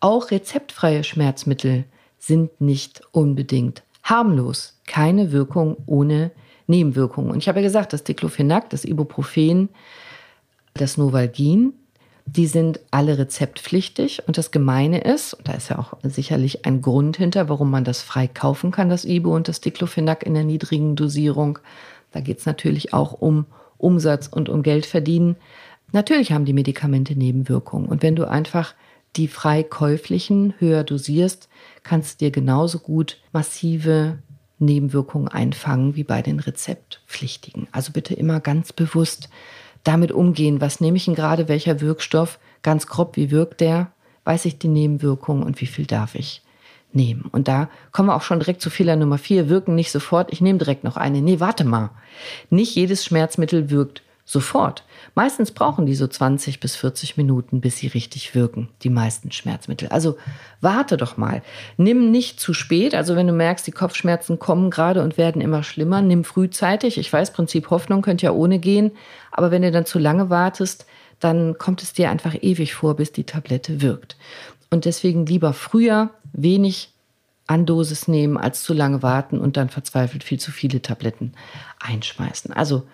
auch 0.00 0.30
rezeptfreie 0.30 1.04
Schmerzmittel 1.04 1.84
sind 2.18 2.60
nicht 2.60 3.02
unbedingt 3.12 3.82
harmlos. 4.02 4.78
Keine 4.86 5.32
Wirkung 5.32 5.76
ohne 5.86 6.30
Nebenwirkungen. 6.66 7.30
Und 7.30 7.38
ich 7.38 7.48
habe 7.48 7.60
ja 7.60 7.66
gesagt, 7.66 7.92
das 7.92 8.04
Diclofenac, 8.04 8.70
das 8.70 8.84
Ibuprofen, 8.84 9.68
das 10.74 10.96
Novalgin, 10.96 11.74
die 12.26 12.46
sind 12.46 12.80
alle 12.90 13.18
rezeptpflichtig. 13.18 14.22
Und 14.26 14.38
das 14.38 14.50
Gemeine 14.50 15.00
ist, 15.00 15.34
und 15.34 15.48
da 15.48 15.52
ist 15.52 15.70
ja 15.70 15.78
auch 15.78 15.94
sicherlich 16.02 16.66
ein 16.66 16.82
Grund 16.82 17.16
hinter, 17.16 17.48
warum 17.48 17.70
man 17.70 17.84
das 17.84 18.02
frei 18.02 18.26
kaufen 18.26 18.70
kann, 18.70 18.88
das 18.88 19.04
Ibu 19.04 19.34
und 19.34 19.48
das 19.48 19.60
Diclofenac 19.60 20.22
in 20.24 20.34
der 20.34 20.44
niedrigen 20.44 20.96
Dosierung. 20.96 21.58
Da 22.12 22.20
geht 22.20 22.38
es 22.38 22.46
natürlich 22.46 22.92
auch 22.92 23.12
um 23.12 23.46
Umsatz 23.78 24.28
und 24.28 24.48
um 24.48 24.62
Geld 24.62 24.86
verdienen. 24.86 25.36
Natürlich 25.92 26.32
haben 26.32 26.44
die 26.44 26.52
Medikamente 26.52 27.16
Nebenwirkungen. 27.16 27.88
Und 27.88 28.02
wenn 28.02 28.16
du 28.16 28.28
einfach 28.28 28.74
die 29.16 29.28
frei 29.28 29.62
käuflichen 29.62 30.54
höher 30.58 30.84
dosierst, 30.84 31.48
kannst 31.82 32.20
du 32.20 32.26
dir 32.26 32.30
genauso 32.30 32.78
gut 32.78 33.18
massive 33.32 34.18
Nebenwirkungen 34.60 35.28
einfangen 35.28 35.96
wie 35.96 36.04
bei 36.04 36.22
den 36.22 36.38
Rezeptpflichtigen. 36.38 37.66
Also 37.72 37.92
bitte 37.92 38.14
immer 38.14 38.40
ganz 38.40 38.72
bewusst 38.72 39.30
damit 39.84 40.12
umgehen. 40.12 40.60
Was 40.60 40.80
nehme 40.80 40.96
ich 40.96 41.06
denn 41.06 41.14
gerade, 41.14 41.48
welcher 41.48 41.80
Wirkstoff? 41.80 42.38
Ganz 42.62 42.86
grob, 42.86 43.16
wie 43.16 43.30
wirkt 43.30 43.60
der? 43.60 43.90
Weiß 44.24 44.44
ich 44.44 44.58
die 44.58 44.68
Nebenwirkungen 44.68 45.42
und 45.42 45.60
wie 45.60 45.66
viel 45.66 45.86
darf 45.86 46.14
ich 46.14 46.42
nehmen? 46.92 47.28
Und 47.32 47.48
da 47.48 47.68
kommen 47.92 48.08
wir 48.08 48.16
auch 48.16 48.22
schon 48.22 48.40
direkt 48.40 48.60
zu 48.60 48.70
Fehler 48.70 48.96
Nummer 48.96 49.18
vier. 49.18 49.48
Wirken 49.48 49.74
nicht 49.74 49.90
sofort. 49.90 50.32
Ich 50.32 50.40
nehme 50.40 50.58
direkt 50.58 50.84
noch 50.84 50.96
eine. 50.96 51.22
Nee, 51.22 51.40
warte 51.40 51.64
mal. 51.64 51.90
Nicht 52.50 52.74
jedes 52.74 53.04
Schmerzmittel 53.04 53.70
wirkt 53.70 54.02
sofort. 54.30 54.84
Meistens 55.16 55.50
brauchen 55.50 55.86
die 55.86 55.96
so 55.96 56.06
20 56.06 56.60
bis 56.60 56.76
40 56.76 57.16
Minuten, 57.16 57.60
bis 57.60 57.78
sie 57.78 57.88
richtig 57.88 58.34
wirken, 58.36 58.68
die 58.82 58.90
meisten 58.90 59.32
Schmerzmittel. 59.32 59.88
Also 59.88 60.18
warte 60.60 60.96
doch 60.96 61.16
mal. 61.16 61.42
Nimm 61.76 62.12
nicht 62.12 62.38
zu 62.38 62.54
spät. 62.54 62.94
Also 62.94 63.16
wenn 63.16 63.26
du 63.26 63.32
merkst, 63.32 63.66
die 63.66 63.72
Kopfschmerzen 63.72 64.38
kommen 64.38 64.70
gerade 64.70 65.02
und 65.02 65.18
werden 65.18 65.42
immer 65.42 65.64
schlimmer, 65.64 66.00
nimm 66.00 66.22
frühzeitig. 66.22 66.96
Ich 66.96 67.12
weiß, 67.12 67.32
Prinzip 67.32 67.70
Hoffnung 67.70 68.02
könnte 68.02 68.26
ja 68.26 68.32
ohne 68.32 68.60
gehen. 68.60 68.92
Aber 69.32 69.50
wenn 69.50 69.62
du 69.62 69.72
dann 69.72 69.84
zu 69.84 69.98
lange 69.98 70.30
wartest, 70.30 70.86
dann 71.18 71.58
kommt 71.58 71.82
es 71.82 71.92
dir 71.92 72.08
einfach 72.08 72.36
ewig 72.40 72.74
vor, 72.74 72.94
bis 72.94 73.10
die 73.10 73.24
Tablette 73.24 73.82
wirkt. 73.82 74.16
Und 74.70 74.84
deswegen 74.84 75.26
lieber 75.26 75.52
früher 75.52 76.10
wenig 76.32 76.92
an 77.48 77.66
Dosis 77.66 78.06
nehmen, 78.06 78.36
als 78.36 78.62
zu 78.62 78.74
lange 78.74 79.02
warten 79.02 79.40
und 79.40 79.56
dann 79.56 79.70
verzweifelt 79.70 80.22
viel 80.22 80.38
zu 80.38 80.52
viele 80.52 80.82
Tabletten 80.82 81.32
einschmeißen. 81.80 82.52
Also 82.52 82.84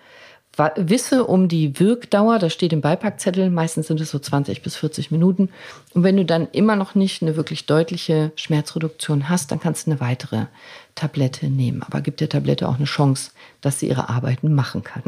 wisse 0.77 1.25
um 1.25 1.49
die 1.49 1.79
Wirkdauer, 1.79 2.38
das 2.38 2.53
steht 2.53 2.73
im 2.73 2.81
Beipackzettel, 2.81 3.51
meistens 3.51 3.88
sind 3.88 4.01
es 4.01 4.11
so 4.11 4.19
20 4.19 4.62
bis 4.62 4.77
40 4.77 5.11
Minuten. 5.11 5.51
Und 5.95 6.03
wenn 6.03 6.16
du 6.16 6.25
dann 6.25 6.49
immer 6.53 6.77
noch 6.77 6.95
nicht 6.95 7.23
eine 7.23 7.37
wirklich 7.37 7.66
deutliche 7.66 8.33
Schmerzreduktion 8.37 9.29
hast, 9.29 9.51
dann 9.51 9.61
kannst 9.61 9.87
du 9.87 9.90
eine 9.90 10.01
weitere 10.01 10.47
Tablette 10.95 11.47
nehmen. 11.49 11.83
Aber 11.83 12.01
gib 12.01 12.16
der 12.16 12.29
Tablette 12.29 12.69
auch 12.69 12.77
eine 12.77 12.87
Chance, 12.87 13.33
dass 13.61 13.81
sie 13.81 13.88
ihre 13.88 14.09
Arbeiten 14.09 14.55
machen 14.55 14.83
kann. 14.83 15.03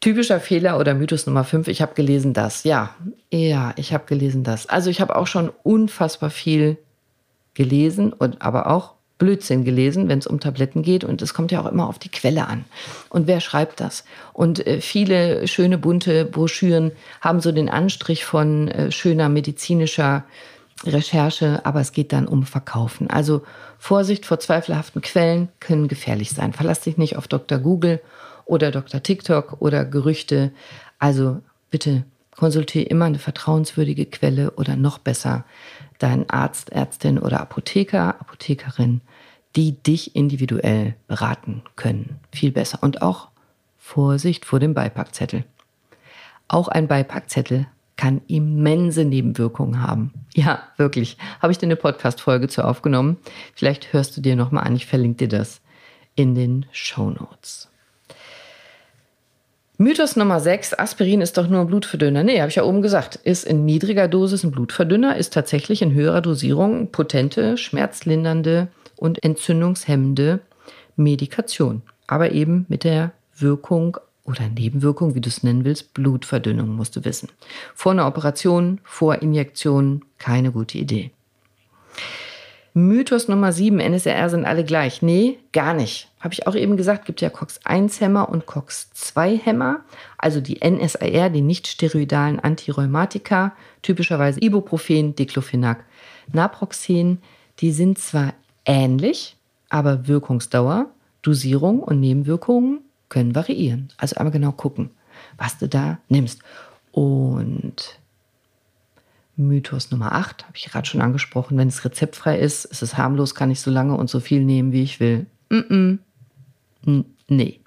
Typischer 0.00 0.40
Fehler 0.40 0.78
oder 0.78 0.94
Mythos 0.94 1.26
Nummer 1.26 1.44
5, 1.44 1.68
ich 1.68 1.80
habe 1.80 1.94
gelesen 1.94 2.34
das. 2.34 2.64
Ja, 2.64 2.94
ja, 3.30 3.72
ich 3.76 3.92
habe 3.92 4.04
gelesen 4.06 4.42
das. 4.42 4.68
Also 4.68 4.90
ich 4.90 5.00
habe 5.00 5.14
auch 5.16 5.26
schon 5.26 5.50
unfassbar 5.62 6.30
viel 6.30 6.76
gelesen 7.54 8.12
und 8.12 8.42
aber 8.42 8.68
auch 8.68 8.94
Blödsinn 9.22 9.64
gelesen, 9.64 10.08
wenn 10.08 10.18
es 10.18 10.26
um 10.26 10.40
Tabletten 10.40 10.82
geht. 10.82 11.04
Und 11.04 11.22
es 11.22 11.32
kommt 11.32 11.52
ja 11.52 11.62
auch 11.62 11.70
immer 11.70 11.88
auf 11.88 12.00
die 12.00 12.08
Quelle 12.08 12.48
an. 12.48 12.64
Und 13.08 13.28
wer 13.28 13.40
schreibt 13.40 13.78
das? 13.78 14.02
Und 14.32 14.66
äh, 14.66 14.80
viele 14.80 15.46
schöne 15.46 15.78
bunte 15.78 16.24
Broschüren 16.24 16.90
haben 17.20 17.40
so 17.40 17.52
den 17.52 17.68
Anstrich 17.68 18.24
von 18.24 18.66
äh, 18.66 18.90
schöner 18.90 19.28
medizinischer 19.28 20.24
Recherche, 20.84 21.64
aber 21.64 21.80
es 21.80 21.92
geht 21.92 22.12
dann 22.12 22.26
um 22.26 22.42
Verkaufen. 22.42 23.08
Also 23.08 23.42
Vorsicht 23.78 24.26
vor 24.26 24.40
zweifelhaften 24.40 25.02
Quellen 25.02 25.48
können 25.60 25.86
gefährlich 25.86 26.30
sein. 26.30 26.52
Verlass 26.52 26.80
dich 26.80 26.98
nicht 26.98 27.16
auf 27.16 27.28
Dr. 27.28 27.58
Google 27.58 28.00
oder 28.44 28.72
Dr. 28.72 29.00
TikTok 29.00 29.58
oder 29.60 29.84
Gerüchte. 29.84 30.50
Also 30.98 31.38
bitte 31.70 32.02
konsultiere 32.34 32.86
immer 32.86 33.04
eine 33.04 33.20
vertrauenswürdige 33.20 34.06
Quelle 34.06 34.50
oder 34.52 34.74
noch 34.74 34.98
besser 34.98 35.44
deinen 36.02 36.28
Arzt, 36.28 36.72
Ärztin 36.72 37.18
oder 37.18 37.40
Apotheker, 37.40 38.20
Apothekerin 38.20 39.00
die 39.56 39.82
dich 39.82 40.16
individuell 40.16 40.94
beraten 41.08 41.62
können. 41.76 42.20
Viel 42.32 42.52
besser. 42.52 42.78
Und 42.82 43.02
auch 43.02 43.28
Vorsicht 43.78 44.44
vor 44.44 44.60
dem 44.60 44.74
Beipackzettel. 44.74 45.44
Auch 46.48 46.68
ein 46.68 46.88
Beipackzettel 46.88 47.66
kann 47.96 48.22
immense 48.26 49.04
Nebenwirkungen 49.04 49.82
haben. 49.82 50.12
Ja, 50.34 50.62
wirklich. 50.76 51.18
Habe 51.40 51.52
ich 51.52 51.58
dir 51.58 51.66
eine 51.66 51.76
Podcast-Folge 51.76 52.48
zu 52.48 52.64
aufgenommen? 52.64 53.18
Vielleicht 53.54 53.92
hörst 53.92 54.16
du 54.16 54.20
dir 54.20 54.36
nochmal 54.36 54.64
an. 54.64 54.76
Ich 54.76 54.86
verlinke 54.86 55.28
dir 55.28 55.38
das 55.38 55.60
in 56.14 56.34
den 56.34 56.66
Show 56.72 57.10
Notes. 57.10 57.71
Mythos 59.82 60.14
Nummer 60.14 60.38
6, 60.38 60.74
Aspirin 60.74 61.20
ist 61.20 61.36
doch 61.36 61.48
nur 61.48 61.62
ein 61.62 61.66
Blutverdünner. 61.66 62.22
Nee, 62.22 62.38
habe 62.38 62.48
ich 62.48 62.54
ja 62.54 62.62
oben 62.62 62.82
gesagt, 62.82 63.16
ist 63.16 63.42
in 63.42 63.64
niedriger 63.64 64.06
Dosis 64.06 64.44
ein 64.44 64.52
Blutverdünner, 64.52 65.16
ist 65.16 65.32
tatsächlich 65.32 65.82
in 65.82 65.92
höherer 65.92 66.20
Dosierung 66.20 66.92
potente, 66.92 67.58
schmerzlindernde 67.58 68.68
und 68.94 69.24
entzündungshemmende 69.24 70.38
Medikation. 70.94 71.82
Aber 72.06 72.30
eben 72.30 72.64
mit 72.68 72.84
der 72.84 73.10
Wirkung 73.36 73.96
oder 74.22 74.48
Nebenwirkung, 74.48 75.16
wie 75.16 75.20
du 75.20 75.28
es 75.28 75.42
nennen 75.42 75.64
willst, 75.64 75.94
Blutverdünnung, 75.94 76.68
musst 76.68 76.94
du 76.94 77.04
wissen. 77.04 77.28
Vor 77.74 77.90
einer 77.90 78.06
Operation, 78.06 78.80
vor 78.84 79.16
Injektion, 79.16 80.04
keine 80.18 80.52
gute 80.52 80.78
Idee. 80.78 81.10
Mythos 82.74 83.28
Nummer 83.28 83.52
7, 83.52 83.78
NSRR 83.80 84.30
sind 84.30 84.46
alle 84.46 84.64
gleich. 84.64 85.02
Nee, 85.02 85.38
gar 85.52 85.74
nicht. 85.74 86.08
Habe 86.20 86.32
ich 86.32 86.46
auch 86.46 86.54
eben 86.54 86.78
gesagt, 86.78 87.04
gibt 87.04 87.20
ja 87.20 87.28
COX-1-Hämmer 87.28 88.30
und 88.30 88.46
COX-2-Hämmer. 88.46 89.80
Also 90.16 90.40
die 90.40 90.58
NSAR, 90.66 91.28
die 91.28 91.42
nicht 91.42 91.66
steroidalen 91.66 92.40
Antirheumatika, 92.40 93.54
typischerweise 93.82 94.40
Ibuprofen, 94.40 95.14
Diclofenac, 95.14 95.84
Naproxen, 96.32 97.18
die 97.58 97.72
sind 97.72 97.98
zwar 97.98 98.32
ähnlich, 98.64 99.36
aber 99.68 100.08
Wirkungsdauer, 100.08 100.86
Dosierung 101.20 101.80
und 101.80 102.00
Nebenwirkungen 102.00 102.80
können 103.10 103.34
variieren. 103.34 103.88
Also 103.98 104.16
einmal 104.16 104.32
genau 104.32 104.52
gucken, 104.52 104.90
was 105.36 105.58
du 105.58 105.68
da 105.68 105.98
nimmst. 106.08 106.40
Und 106.90 107.98
Mythos 109.36 109.90
Nummer 109.90 110.12
8, 110.12 110.44
habe 110.44 110.56
ich 110.56 110.64
gerade 110.64 110.86
schon 110.86 111.00
angesprochen, 111.00 111.56
wenn 111.56 111.68
es 111.68 111.84
rezeptfrei 111.84 112.38
ist, 112.38 112.64
ist 112.66 112.82
es 112.82 112.96
harmlos, 112.96 113.34
kann 113.34 113.50
ich 113.50 113.60
so 113.60 113.70
lange 113.70 113.96
und 113.96 114.10
so 114.10 114.20
viel 114.20 114.44
nehmen, 114.44 114.72
wie 114.72 114.82
ich 114.82 115.00
will. 115.00 115.26
Mm 115.48 115.98
-mm. 116.84 117.04
Nee. 117.28 117.60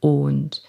Und 0.00 0.62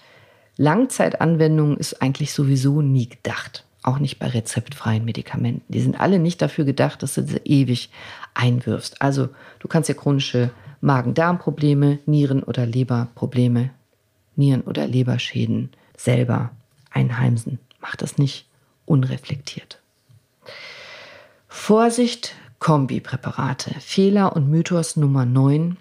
Langzeitanwendung 0.56 1.76
ist 1.76 2.00
eigentlich 2.00 2.32
sowieso 2.32 2.80
nie 2.80 3.08
gedacht. 3.08 3.64
Auch 3.82 3.98
nicht 3.98 4.18
bei 4.18 4.28
rezeptfreien 4.28 5.04
Medikamenten. 5.04 5.62
Die 5.68 5.80
sind 5.80 6.00
alle 6.00 6.18
nicht 6.18 6.40
dafür 6.40 6.64
gedacht, 6.64 7.02
dass 7.02 7.14
du 7.14 7.26
sie 7.26 7.36
ewig 7.44 7.90
einwirfst. 8.32 9.02
Also 9.02 9.28
du 9.58 9.68
kannst 9.68 9.88
ja 9.88 9.94
chronische 9.94 10.50
Magen-Darm-Probleme, 10.80 11.98
Nieren- 12.06 12.42
oder 12.42 12.64
Leberprobleme, 12.64 13.70
Nieren- 14.36 14.62
oder 14.62 14.86
Leberschäden 14.86 15.70
selber 15.96 16.50
einheimsen. 16.90 17.58
Mach 17.80 17.96
das 17.96 18.16
nicht 18.16 18.46
unreflektiert. 18.86 19.80
Vorsicht, 21.56 22.34
Kombipräparate. 22.58 23.74
Fehler 23.80 24.34
und 24.36 24.50
Mythos 24.50 24.96
Nummer 24.96 25.24
9. 25.24 25.76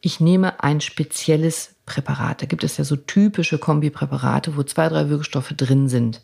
Ich 0.00 0.20
nehme 0.20 0.62
ein 0.62 0.80
spezielles 0.80 1.74
Präparat. 1.84 2.42
Da 2.42 2.46
gibt 2.46 2.64
es 2.64 2.76
ja 2.76 2.84
so 2.84 2.96
typische 2.96 3.58
Kombipräparate, 3.58 4.56
wo 4.56 4.62
zwei, 4.62 4.88
drei 4.88 5.08
Wirkstoffe 5.08 5.52
drin 5.56 5.88
sind 5.88 6.22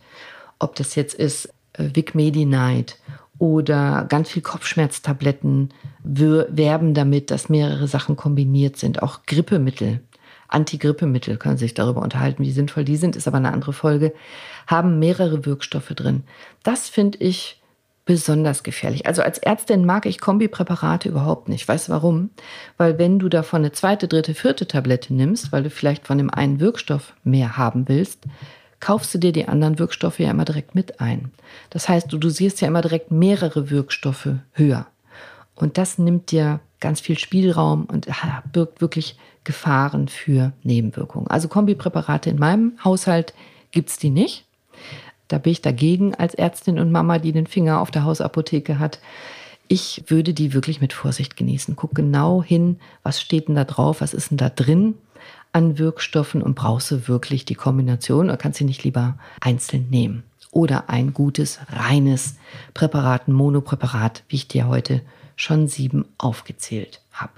ob 0.59 0.75
das 0.77 0.95
jetzt 0.95 1.15
ist 1.15 1.53
äh, 1.75 1.91
Vic 1.95 2.15
Medi-Night 2.15 2.99
oder 3.39 4.07
ganz 4.09 4.31
viel 4.31 4.43
Kopfschmerztabletten 4.43 5.73
werben 6.03 6.95
damit, 6.95 7.31
dass 7.31 7.49
mehrere 7.49 7.87
Sachen 7.89 8.17
kombiniert 8.17 8.77
sind. 8.79 9.03
Auch 9.03 9.27
Grippemittel, 9.27 10.01
Antigrippemittel 10.49 11.37
können 11.37 11.59
sich 11.59 11.75
darüber 11.75 12.01
unterhalten, 12.01 12.45
wie 12.45 12.53
sinnvoll 12.53 12.85
die 12.85 12.97
sind, 12.97 13.17
ist 13.17 13.29
aber 13.29 13.37
eine 13.37 13.53
andere 13.53 13.75
Folge, 13.75 14.15
haben 14.67 14.99
mehrere 14.99 15.45
Wirkstoffe 15.45 15.89
drin. 15.89 16.23
Das 16.63 16.89
finde 16.89 17.19
ich 17.19 17.61
besonders 18.07 18.63
gefährlich. 18.63 19.07
Also 19.07 19.21
als 19.21 19.37
Ärztin 19.39 19.85
mag 19.85 20.07
ich 20.07 20.21
Kombipräparate 20.21 21.09
überhaupt 21.09 21.49
nicht. 21.49 21.69
Weißt 21.69 21.89
du 21.89 21.93
warum? 21.93 22.31
Weil 22.79 22.99
wenn 22.99 23.19
du 23.19 23.29
davon 23.29 23.59
eine 23.59 23.73
zweite, 23.73 24.09
dritte, 24.09 24.33
vierte 24.33 24.67
Tablette 24.67 25.13
nimmst, 25.13 25.53
weil 25.53 25.65
du 25.65 25.71
vielleicht 25.71 26.07
von 26.07 26.17
dem 26.17 26.31
einen 26.31 26.61
Wirkstoff 26.61 27.15
mehr 27.25 27.59
haben 27.59 27.89
willst, 27.89 28.21
kaufst 28.81 29.13
du 29.13 29.19
dir 29.19 29.33
die 29.33 29.49
anderen 29.49 29.79
Wirkstoffe 29.79 30.21
ja 30.21 30.31
immer 30.31 30.45
direkt 30.45 30.75
mit 30.75 31.01
ein. 31.01 31.33
Das 31.71 31.89
heißt, 31.89 32.11
du 32.13 32.17
dosierst 32.17 32.61
ja 32.61 32.69
immer 32.69 32.83
direkt 32.83 33.11
mehrere 33.11 33.71
Wirkstoffe 33.71 34.29
höher. 34.53 34.87
Und 35.57 35.77
das 35.77 35.99
nimmt 35.99 36.31
dir 36.31 36.61
ganz 36.79 37.01
viel 37.01 37.19
Spielraum 37.19 37.87
und 37.87 38.07
birgt 38.53 38.81
wirklich 38.81 39.19
Gefahren 39.43 40.07
für 40.07 40.53
Nebenwirkungen. 40.63 41.27
Also 41.27 41.49
Kombipräparate 41.49 42.31
in 42.31 42.39
meinem 42.39 42.79
Haushalt 42.85 43.35
gibt 43.73 43.89
es 43.89 43.97
die 43.97 44.11
nicht. 44.11 44.46
Da 45.29 45.39
bin 45.39 45.53
ich 45.53 45.63
dagegen 45.63 46.15
als 46.15 46.35
Ärztin 46.35 46.79
und 46.79 46.93
Mama, 46.93 47.19
die 47.19 47.33
den 47.33 47.47
Finger 47.47 47.81
auf 47.81 47.91
der 47.91 48.05
Hausapotheke 48.05 48.79
hat. 48.79 49.01
Ich 49.69 50.05
würde 50.07 50.33
die 50.33 50.53
wirklich 50.53 50.81
mit 50.81 50.93
Vorsicht 50.93 51.37
genießen. 51.37 51.75
Guck 51.75 51.95
genau 51.95 52.43
hin, 52.43 52.79
was 53.03 53.21
steht 53.21 53.49
denn 53.49 53.57
da 53.57 53.65
drauf, 53.65 54.01
was 54.01 54.15
ist 54.15 54.31
denn 54.31 54.39
da 54.39 54.49
drin 54.49 54.95
an 55.53 55.79
Wirkstoffen 55.79 56.43
und 56.43 56.55
brauchst 56.55 56.91
du 56.91 57.09
wirklich 57.09 57.45
die 57.45 57.55
Kombination 57.55 58.27
oder 58.27 58.37
kannst 58.37 58.61
du 58.61 58.65
nicht 58.65 58.85
lieber 58.85 59.19
einzeln 59.41 59.89
nehmen? 59.91 60.23
Oder 60.53 60.89
ein 60.89 61.13
gutes, 61.13 61.59
reines 61.69 62.37
Präparat, 62.75 63.27
ein 63.27 63.33
Monopräparat, 63.33 64.23
wie 64.29 64.37
ich 64.37 64.49
dir 64.49 64.69
heute 64.69 65.03
schon 65.35 65.67
sieben 65.67 66.07
aufgezählt 66.19 67.01
habe. 67.13 67.33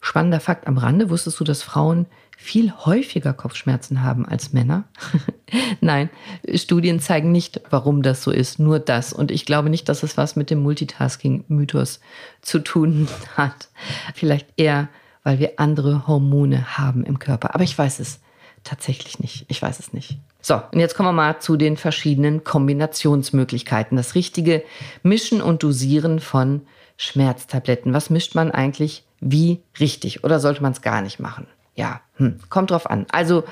Spannender 0.00 0.40
Fakt 0.40 0.66
am 0.66 0.78
Rande, 0.78 1.10
wusstest 1.10 1.40
du, 1.40 1.44
dass 1.44 1.62
Frauen 1.62 2.06
viel 2.44 2.72
häufiger 2.72 3.32
Kopfschmerzen 3.32 4.02
haben 4.02 4.26
als 4.26 4.52
Männer? 4.52 4.84
Nein, 5.80 6.10
Studien 6.54 7.00
zeigen 7.00 7.32
nicht, 7.32 7.60
warum 7.70 8.02
das 8.02 8.22
so 8.22 8.30
ist, 8.30 8.58
nur 8.58 8.78
das. 8.78 9.12
Und 9.12 9.30
ich 9.30 9.46
glaube 9.46 9.70
nicht, 9.70 9.88
dass 9.88 10.02
es 10.02 10.16
was 10.16 10.36
mit 10.36 10.50
dem 10.50 10.62
Multitasking-Mythos 10.62 12.00
zu 12.42 12.58
tun 12.60 13.08
hat. 13.36 13.68
Vielleicht 14.14 14.48
eher 14.56 14.88
weil 15.24 15.38
wir 15.38 15.54
andere 15.56 16.06
Hormone 16.06 16.78
haben 16.78 17.04
im 17.04 17.18
Körper. 17.18 17.54
Aber 17.54 17.64
ich 17.64 17.76
weiß 17.76 17.98
es 17.98 18.20
tatsächlich 18.62 19.18
nicht. 19.18 19.46
Ich 19.48 19.60
weiß 19.60 19.80
es 19.80 19.92
nicht. 19.92 20.18
So, 20.40 20.60
und 20.70 20.78
jetzt 20.78 20.94
kommen 20.94 21.08
wir 21.08 21.12
mal 21.12 21.40
zu 21.40 21.56
den 21.56 21.76
verschiedenen 21.76 22.44
Kombinationsmöglichkeiten. 22.44 23.96
Das 23.96 24.14
richtige 24.14 24.62
Mischen 25.02 25.40
und 25.40 25.62
Dosieren 25.62 26.20
von 26.20 26.62
Schmerztabletten. 26.96 27.92
Was 27.92 28.10
mischt 28.10 28.34
man 28.34 28.52
eigentlich 28.52 29.04
wie 29.20 29.62
richtig 29.80 30.22
oder 30.22 30.38
sollte 30.38 30.62
man 30.62 30.72
es 30.72 30.82
gar 30.82 31.00
nicht 31.00 31.18
machen? 31.18 31.46
Ja, 31.74 32.00
hm, 32.16 32.38
kommt 32.50 32.70
drauf 32.70 32.88
an. 32.88 33.06
Also 33.10 33.44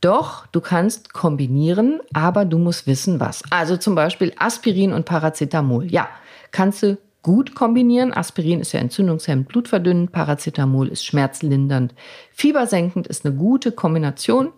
doch, 0.00 0.46
du 0.46 0.60
kannst 0.60 1.12
kombinieren, 1.12 2.00
aber 2.12 2.44
du 2.44 2.58
musst 2.58 2.86
wissen, 2.86 3.18
was. 3.18 3.42
Also 3.50 3.76
zum 3.76 3.94
Beispiel 3.94 4.32
Aspirin 4.38 4.92
und 4.92 5.04
Paracetamol. 5.04 5.90
Ja, 5.90 6.08
kannst 6.52 6.82
du 6.82 6.98
gut 7.22 7.56
kombinieren. 7.56 8.12
Aspirin 8.12 8.60
ist 8.60 8.72
ja 8.72 8.78
entzündungshemmend, 8.78 9.48
blutverdünnend. 9.48 10.12
Paracetamol 10.12 10.86
ist 10.86 11.04
schmerzlindernd, 11.04 11.92
fiebersenkend, 12.32 13.08
ist 13.08 13.26
eine 13.26 13.34
gute 13.34 13.72
Kombination. 13.72 14.52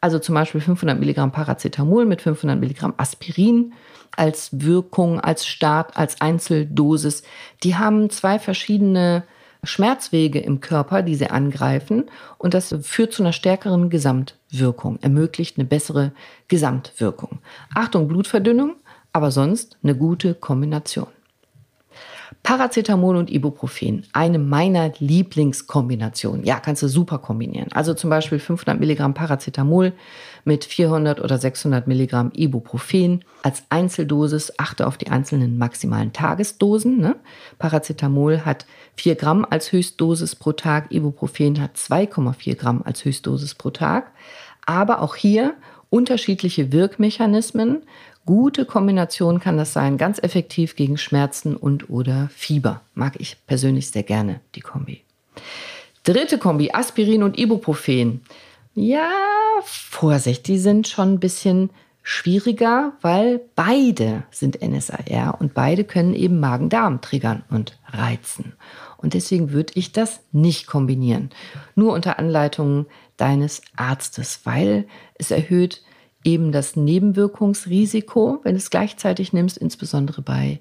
Also 0.00 0.18
zum 0.18 0.34
Beispiel 0.34 0.60
500 0.60 0.98
Milligramm 0.98 1.30
Paracetamol 1.30 2.06
mit 2.06 2.22
500 2.22 2.58
Milligramm 2.58 2.94
Aspirin 2.96 3.72
als 4.16 4.50
Wirkung, 4.52 5.20
als 5.20 5.46
Start, 5.46 5.96
als 5.96 6.20
Einzeldosis. 6.20 7.22
Die 7.62 7.76
haben 7.76 8.10
zwei 8.10 8.40
verschiedene 8.40 9.22
Schmerzwege 9.64 10.38
im 10.38 10.60
Körper, 10.60 11.02
die 11.02 11.14
sie 11.14 11.30
angreifen. 11.30 12.04
Und 12.38 12.54
das 12.54 12.74
führt 12.82 13.12
zu 13.12 13.22
einer 13.22 13.32
stärkeren 13.32 13.90
Gesamtwirkung, 13.90 14.98
ermöglicht 15.02 15.58
eine 15.58 15.66
bessere 15.66 16.12
Gesamtwirkung. 16.48 17.38
Achtung, 17.74 18.08
Blutverdünnung, 18.08 18.76
aber 19.12 19.30
sonst 19.30 19.76
eine 19.82 19.96
gute 19.96 20.34
Kombination. 20.34 21.08
Paracetamol 22.42 23.16
und 23.16 23.30
Ibuprofen, 23.30 24.06
eine 24.12 24.38
meiner 24.38 24.92
Lieblingskombinationen. 24.98 26.44
Ja, 26.44 26.60
kannst 26.60 26.82
du 26.82 26.88
super 26.88 27.18
kombinieren. 27.18 27.68
Also 27.72 27.94
zum 27.94 28.10
Beispiel 28.10 28.38
500 28.38 28.78
Milligramm 28.78 29.14
Paracetamol 29.14 29.92
mit 30.44 30.64
400 30.64 31.20
oder 31.20 31.38
600 31.38 31.86
Milligramm 31.86 32.30
Ibuprofen 32.34 33.24
als 33.42 33.62
Einzeldosis. 33.70 34.52
Achte 34.58 34.86
auf 34.86 34.96
die 34.96 35.08
einzelnen 35.08 35.58
maximalen 35.58 36.12
Tagesdosen. 36.12 36.98
Ne? 36.98 37.16
Paracetamol 37.58 38.44
hat 38.44 38.66
4 38.96 39.14
Gramm 39.14 39.46
als 39.48 39.72
Höchstdosis 39.72 40.36
pro 40.36 40.52
Tag, 40.52 40.92
Ibuprofen 40.92 41.60
hat 41.60 41.76
2,4 41.76 42.54
Gramm 42.56 42.82
als 42.84 43.04
Höchstdosis 43.04 43.54
pro 43.54 43.70
Tag. 43.70 44.12
Aber 44.66 45.00
auch 45.02 45.16
hier 45.16 45.54
unterschiedliche 45.90 46.72
Wirkmechanismen. 46.72 47.82
Gute 48.28 48.66
Kombination 48.66 49.40
kann 49.40 49.56
das 49.56 49.72
sein, 49.72 49.96
ganz 49.96 50.18
effektiv 50.22 50.76
gegen 50.76 50.98
Schmerzen 50.98 51.56
und 51.56 51.88
oder 51.88 52.28
Fieber. 52.36 52.82
Mag 52.92 53.14
ich 53.18 53.38
persönlich 53.46 53.90
sehr 53.90 54.02
gerne, 54.02 54.42
die 54.54 54.60
Kombi. 54.60 55.00
Dritte 56.04 56.36
Kombi, 56.36 56.70
Aspirin 56.70 57.22
und 57.22 57.38
Ibuprofen. 57.38 58.20
Ja, 58.74 59.08
Vorsicht, 59.64 60.46
die 60.46 60.58
sind 60.58 60.88
schon 60.88 61.14
ein 61.14 61.20
bisschen 61.20 61.70
schwieriger, 62.02 62.92
weil 63.00 63.40
beide 63.56 64.24
sind 64.30 64.60
NSAR 64.60 65.40
und 65.40 65.54
beide 65.54 65.84
können 65.84 66.12
eben 66.12 66.38
Magen-Darm 66.38 67.00
triggern 67.00 67.44
und 67.48 67.78
reizen. 67.86 68.52
Und 68.98 69.14
deswegen 69.14 69.52
würde 69.52 69.72
ich 69.74 69.92
das 69.92 70.20
nicht 70.32 70.66
kombinieren. 70.66 71.30
Nur 71.76 71.94
unter 71.94 72.18
Anleitung 72.18 72.84
deines 73.16 73.62
Arztes, 73.74 74.40
weil 74.44 74.86
es 75.14 75.30
erhöht 75.30 75.80
eben 76.24 76.52
das 76.52 76.76
Nebenwirkungsrisiko, 76.76 78.40
wenn 78.42 78.54
du 78.54 78.58
es 78.58 78.70
gleichzeitig 78.70 79.32
nimmst, 79.32 79.56
insbesondere 79.56 80.22
bei 80.22 80.60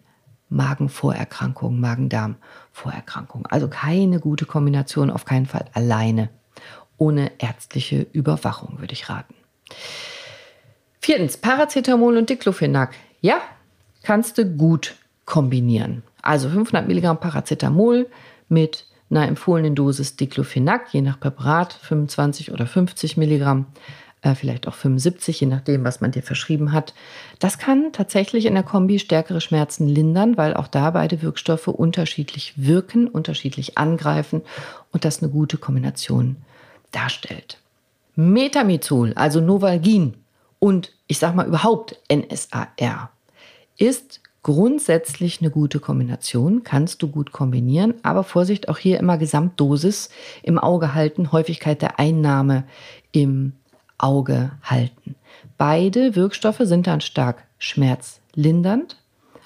Magenvorerkrankungen, 0.50 1.80
Magen-Darm-Vorerkrankungen. 1.80 3.46
Also 3.48 3.68
keine 3.68 4.20
gute 4.20 4.46
Kombination, 4.46 5.10
auf 5.10 5.26
keinen 5.26 5.46
Fall 5.46 5.66
alleine. 5.74 6.30
Ohne 6.98 7.32
ärztliche 7.40 8.08
Überwachung 8.14 8.80
würde 8.80 8.94
ich 8.94 9.10
raten. 9.10 9.34
Viertens, 11.00 11.38
Paracetamol 11.38 12.18
und 12.18 12.30
Diclofenac. 12.30 12.96
Ja, 13.22 13.42
kannst 14.04 14.38
du 14.38 14.46
gut 14.46 14.96
kombinieren. 15.26 16.04
Also 16.22 16.50
500 16.50 16.88
Milligramm 16.88 17.20
Paracetamol 17.20 18.08
mit 18.50 18.88
einer 19.10 19.28
empfohlenen 19.28 19.76
Dosis 19.76 20.16
Diclofenac, 20.16 20.94
je 20.94 21.02
nach 21.02 21.20
Präparat 21.20 21.74
25 21.74 22.52
oder 22.52 22.66
50 22.66 23.18
Milligramm 23.18 23.68
äh, 24.22 24.36
vielleicht 24.36 24.68
auch 24.68 24.74
75, 24.74 25.42
je 25.42 25.48
nachdem, 25.48 25.84
was 25.84 26.02
man 26.02 26.12
dir 26.12 26.24
verschrieben 26.24 26.72
hat. 26.72 26.94
Das 27.40 27.60
kann 27.60 27.92
tatsächlich 27.94 28.46
in 28.46 28.54
der 28.56 28.64
Kombi 28.64 29.00
stärkere 29.00 29.42
Schmerzen 29.42 29.88
lindern, 29.88 30.38
weil 30.38 30.56
auch 30.56 30.68
da 30.68 30.92
beide 30.92 31.22
Wirkstoffe 31.22 31.68
unterschiedlich 31.68 32.54
wirken, 32.56 33.08
unterschiedlich 33.08 33.78
angreifen 33.78 34.42
und 34.92 35.06
das 35.06 35.22
eine 35.22 35.32
gute 35.32 35.58
Kombination 35.58 36.38
darstellt. 36.92 37.60
Metamizol, 38.16 39.14
also 39.14 39.40
Novalgin 39.40 40.16
und 40.60 40.94
ich 41.08 41.20
sag 41.20 41.36
mal 41.36 41.46
überhaupt 41.46 41.96
NSAR, 42.12 43.12
ist 43.78 44.22
grundsätzlich 44.42 45.42
eine 45.42 45.52
gute 45.52 45.80
Kombination, 45.80 46.64
kannst 46.64 47.02
du 47.04 47.10
gut 47.10 47.32
kombinieren, 47.32 47.94
aber 48.02 48.24
Vorsicht, 48.24 48.70
auch 48.70 48.78
hier 48.78 48.98
immer 49.00 49.18
Gesamtdosis 49.18 50.10
im 50.42 50.58
Auge 50.58 50.94
halten, 50.96 51.32
Häufigkeit 51.32 51.82
der 51.82 52.00
Einnahme 52.00 52.64
im 53.12 53.54
Auge 53.98 54.52
halten. 54.64 55.16
Beide 55.58 56.16
Wirkstoffe 56.16 56.62
sind 56.62 56.88
dann 56.88 57.02
stark 57.02 57.46
schmerzlindernd, 57.58 58.98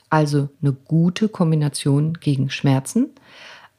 also 0.09 0.49
eine 0.61 0.73
gute 0.73 1.29
Kombination 1.29 2.15
gegen 2.19 2.49
Schmerzen, 2.49 3.09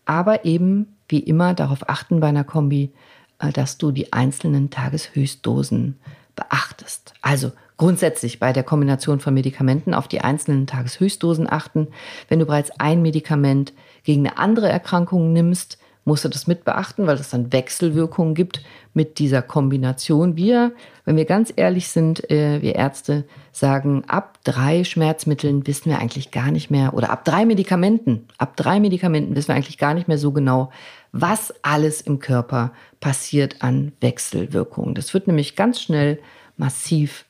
aber 0.05 0.45
eben 0.45 0.97
wie 1.09 1.21
immer 1.21 1.55
darauf 1.55 1.89
achten 1.89 2.21
bei 2.21 2.29
einer 2.29 2.45
Kombi, 2.45 2.91
äh, 3.39 3.53
dass 3.53 3.79
du 3.79 3.91
die 3.91 4.13
einzelnen 4.13 4.71
Tageshöchstdosen 4.71 5.99
beachtest. 6.35 7.13
Also 7.21 7.53
grundsätzlich 7.77 8.39
bei 8.39 8.53
der 8.53 8.63
Kombination 8.63 9.21
von 9.21 9.35
Medikamenten 9.35 9.93
auf 9.93 10.09
die 10.09 10.23
einzelnen 10.23 10.67
Tageshöchstdosen 10.67 11.51
achten. 11.51 11.89
Wenn 12.29 12.39
du 12.39 12.47
bereits 12.47 12.71
ein 12.79 13.03
Medikament 13.03 13.73
gegen 14.05 14.27
eine 14.27 14.39
andere 14.39 14.69
Erkrankung 14.69 15.33
nimmst, 15.33 15.79
musst 16.05 16.25
du 16.25 16.29
das 16.29 16.47
mit 16.47 16.65
beachten, 16.65 17.07
weil 17.07 17.17
es 17.17 17.31
dann 17.31 17.53
Wechselwirkungen 17.53 18.35
gibt 18.35 18.63
mit 18.93 19.19
dieser 19.19 19.43
Kombination. 19.43 20.37
Wir, 20.37 20.73
wenn 21.05 21.17
wir 21.17 21.25
ganz 21.25 21.53
ehrlich 21.55 21.89
sind, 21.89 22.29
äh, 22.31 22.61
wir 22.61 22.75
Ärzte 22.75 23.25
sagen, 23.53 24.05
ab 24.09 24.39
drei 24.45 24.85
Schmerzmitteln 24.85 25.67
wissen 25.67 25.91
wir 25.91 25.99
eigentlich 25.99 26.31
gar 26.31 26.51
nicht 26.51 26.71
mehr, 26.71 26.95
oder 26.95 27.11
ab 27.11 27.25
drei 27.25 27.47
Medikamenten, 27.47 28.27
ab 28.39 28.57
drei 28.57 28.81
Medikamenten 28.81 29.37
wissen 29.37 29.49
wir 29.49 29.55
eigentlich 29.55 29.79
gar 29.79 29.95
nicht 29.95 30.09
mehr 30.09 30.19
so 30.19 30.33
genau, 30.33 30.71
was 31.13 31.55
alles 31.63 32.01
im 32.01 32.19
Körper 32.19 32.73
passiert 33.01 33.57
an 33.61 33.93
Wechselwirkungen. 34.01 34.95
Das 34.95 35.15
wird 35.15 35.27
nämlich 35.27 35.57
ganz 35.57 35.81
schnell 35.81 36.19
massiv 36.57 37.27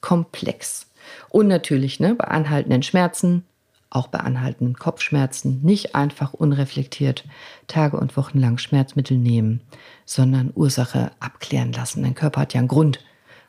komplex. 0.00 0.90
Und 1.28 1.46
natürlich 1.46 2.00
ne, 2.00 2.14
bei 2.14 2.24
anhaltenden 2.24 2.82
Schmerzen 2.82 3.44
auch 3.96 4.08
bei 4.08 4.20
anhaltenden 4.20 4.76
Kopfschmerzen 4.76 5.60
nicht 5.62 5.94
einfach 5.94 6.34
unreflektiert 6.34 7.24
Tage 7.66 7.98
und 7.98 8.16
Wochen 8.16 8.38
lang 8.38 8.58
Schmerzmittel 8.58 9.16
nehmen, 9.16 9.62
sondern 10.04 10.52
Ursache 10.54 11.10
abklären 11.18 11.72
lassen. 11.72 12.02
Dein 12.02 12.14
Körper 12.14 12.42
hat 12.42 12.54
ja 12.54 12.58
einen 12.60 12.68
Grund, 12.68 13.00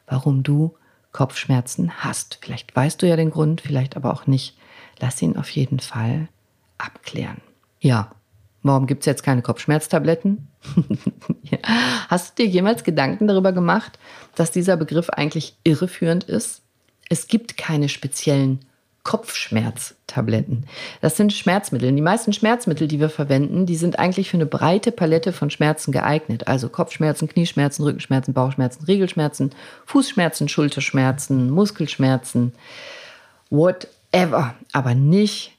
warum 0.07 0.43
du 0.43 0.75
Kopfschmerzen 1.11 1.91
hast. 1.97 2.39
Vielleicht 2.41 2.75
weißt 2.75 3.01
du 3.01 3.07
ja 3.07 3.15
den 3.15 3.31
Grund, 3.31 3.61
vielleicht 3.61 3.97
aber 3.97 4.13
auch 4.13 4.25
nicht. 4.25 4.57
Lass 4.99 5.21
ihn 5.21 5.35
auf 5.35 5.49
jeden 5.49 5.79
Fall 5.79 6.29
abklären. 6.77 7.41
Ja, 7.79 8.11
warum 8.63 8.87
gibt 8.87 9.01
es 9.01 9.05
jetzt 9.05 9.23
keine 9.23 9.41
Kopfschmerztabletten? 9.41 10.47
Hast 12.07 12.39
du 12.39 12.43
dir 12.43 12.49
jemals 12.49 12.83
Gedanken 12.83 13.27
darüber 13.27 13.51
gemacht, 13.51 13.99
dass 14.35 14.51
dieser 14.51 14.77
Begriff 14.77 15.09
eigentlich 15.09 15.57
irreführend 15.63 16.23
ist? 16.23 16.61
Es 17.09 17.27
gibt 17.27 17.57
keine 17.57 17.89
speziellen 17.89 18.59
Kopfschmerztabletten. 19.07 20.65
Das 20.99 21.15
sind 21.15 21.31
Schmerzmittel. 21.31 21.93
Die 21.93 22.01
meisten 22.01 22.33
Schmerzmittel, 22.33 22.89
die 22.89 22.99
wir 22.99 23.07
verwenden, 23.07 23.65
die 23.65 23.77
sind 23.77 23.99
eigentlich 23.99 24.29
für 24.29 24.35
eine 24.35 24.45
breite 24.45 24.91
Palette 24.91 25.31
von 25.31 25.49
Schmerzen 25.49 25.93
geeignet. 25.93 26.49
Also 26.49 26.67
Kopfschmerzen, 26.67 27.29
Knieschmerzen, 27.29 27.83
Rückenschmerzen, 27.83 28.33
Bauchschmerzen, 28.33 28.83
Regelschmerzen, 28.83 29.51
Fußschmerzen, 29.85 30.49
Schulterschmerzen, 30.49 31.49
Muskelschmerzen, 31.49 32.51
whatever. 33.49 34.55
Aber 34.73 34.93
nicht 34.93 35.53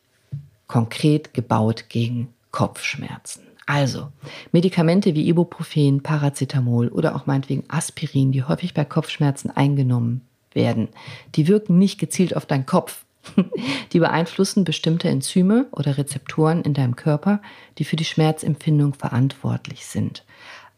konkret 0.66 1.32
gebaut 1.32 1.86
gegen 1.88 2.28
Kopfschmerzen. 2.50 3.44
Also, 3.64 4.08
Medikamente 4.52 5.14
wie 5.14 5.26
Ibuprofen, 5.26 6.02
Paracetamol 6.02 6.88
oder 6.88 7.16
auch 7.16 7.24
meinetwegen 7.24 7.64
Aspirin, 7.68 8.30
die 8.30 8.44
häufig 8.44 8.74
bei 8.74 8.84
Kopfschmerzen 8.84 9.50
eingenommen 9.50 10.20
werden, 10.52 10.88
die 11.34 11.48
wirken 11.48 11.78
nicht 11.78 11.98
gezielt 11.98 12.36
auf 12.36 12.44
deinen 12.44 12.66
Kopf, 12.66 13.04
Die 13.92 13.98
beeinflussen 13.98 14.64
bestimmte 14.64 15.08
Enzyme 15.08 15.66
oder 15.70 15.98
Rezeptoren 15.98 16.62
in 16.62 16.74
deinem 16.74 16.96
Körper, 16.96 17.40
die 17.78 17.84
für 17.84 17.96
die 17.96 18.04
Schmerzempfindung 18.04 18.94
verantwortlich 18.94 19.86
sind. 19.86 20.24